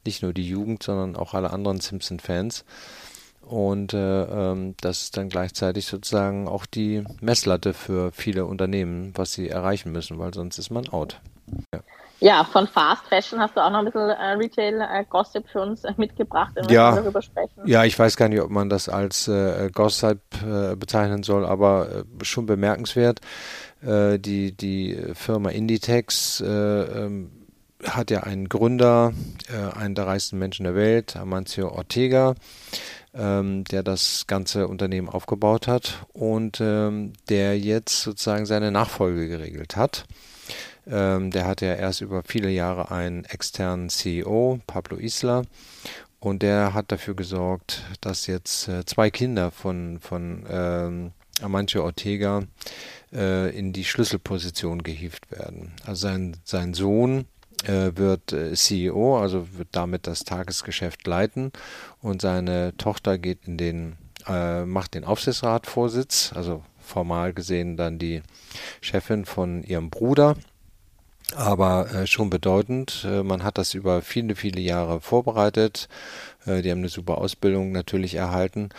[0.07, 2.65] nicht nur die Jugend, sondern auch alle anderen Simpson-Fans.
[3.41, 9.33] Und äh, ähm, das ist dann gleichzeitig sozusagen auch die Messlatte für viele Unternehmen, was
[9.33, 11.21] sie erreichen müssen, weil sonst ist man out.
[11.75, 11.81] Ja.
[12.23, 15.83] Ja, von Fast Fashion hast du auch noch ein bisschen äh, Retail-Gossip äh, für uns
[15.83, 17.67] äh, mitgebracht, wenn ja, wir darüber sprechen.
[17.67, 22.05] Ja, ich weiß gar nicht, ob man das als äh, Gossip äh, bezeichnen soll, aber
[22.21, 23.21] äh, schon bemerkenswert.
[23.85, 27.33] die, die Firma Inditex ähm,
[27.85, 29.13] hat ja einen Gründer,
[29.77, 32.37] einen der reichsten Menschen der Welt, Amancio Ortega,
[33.13, 39.75] ähm, der das ganze Unternehmen aufgebaut hat und ähm, der jetzt sozusagen seine Nachfolge geregelt
[39.75, 40.05] hat.
[40.87, 45.43] Ähm, der hatte ja erst über viele Jahre einen externen CEO, Pablo Isla,
[46.19, 52.43] und der hat dafür gesorgt, dass jetzt äh, zwei Kinder von, von ähm, Amancio Ortega
[53.13, 55.73] äh, in die Schlüsselposition gehievt werden.
[55.85, 57.27] Also sein, sein Sohn
[57.65, 61.53] äh, wird äh, CEO, also wird damit das Tagesgeschäft leiten.
[62.01, 63.97] Und seine Tochter geht in den,
[64.29, 68.23] äh, macht den Aufsichtsratvorsitz, also formal gesehen dann die
[68.81, 70.37] Chefin von ihrem Bruder
[71.37, 73.07] aber äh, schon bedeutend.
[73.09, 75.89] Äh, man hat das über viele, viele Jahre vorbereitet.
[76.47, 78.71] Äh, die haben eine super Ausbildung natürlich erhalten.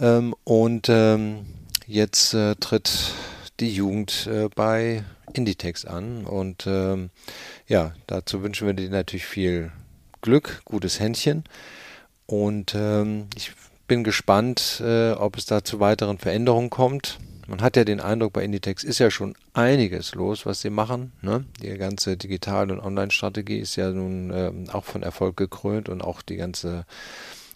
[0.00, 1.46] Ähm, und ähm,
[1.86, 3.12] jetzt äh, tritt
[3.60, 6.24] die Jugend äh, bei Inditex an.
[6.24, 7.10] Und ähm,
[7.66, 9.72] ja, dazu wünschen wir dir natürlich viel
[10.20, 11.44] Glück, gutes Händchen.
[12.26, 13.52] Und ähm, ich
[13.86, 17.18] bin gespannt, äh, ob es da zu weiteren Veränderungen kommt.
[17.48, 21.12] Man hat ja den Eindruck, bei Inditex ist ja schon einiges los, was sie machen.
[21.22, 21.44] Ne?
[21.62, 26.22] Die ganze Digital- und Online-Strategie ist ja nun äh, auch von Erfolg gekrönt und auch
[26.22, 26.84] die ganze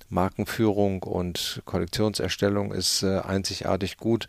[0.09, 4.29] Markenführung und Kollektionserstellung ist äh, einzigartig gut.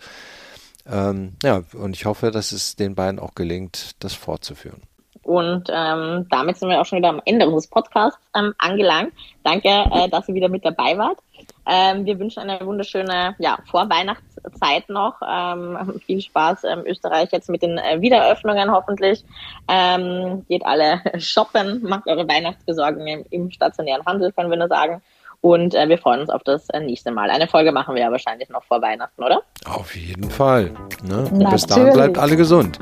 [0.90, 4.82] Ähm, ja, und ich hoffe, dass es den beiden auch gelingt, das fortzuführen.
[5.24, 9.14] Und ähm, damit sind wir auch schon wieder am Ende unseres Podcasts ähm, angelangt.
[9.44, 11.20] Danke, äh, dass ihr wieder mit dabei wart.
[11.66, 15.16] Ähm, wir wünschen eine wunderschöne ja, Vorweihnachtszeit noch.
[15.28, 19.24] Ähm, viel Spaß ähm, Österreich jetzt mit den äh, Wiederöffnungen hoffentlich.
[19.68, 25.02] Ähm, geht alle shoppen, macht eure Weihnachtsbesorgungen im, im, stationären Handel, können wir nur sagen.
[25.42, 27.30] Und äh, wir freuen uns auf das äh, nächste Mal.
[27.30, 29.42] Eine Folge machen wir ja wahrscheinlich noch vor Weihnachten, oder?
[29.66, 30.72] Auf jeden Fall.
[31.04, 31.30] Ne?
[31.52, 32.78] Bis dahin bleibt alle gesund.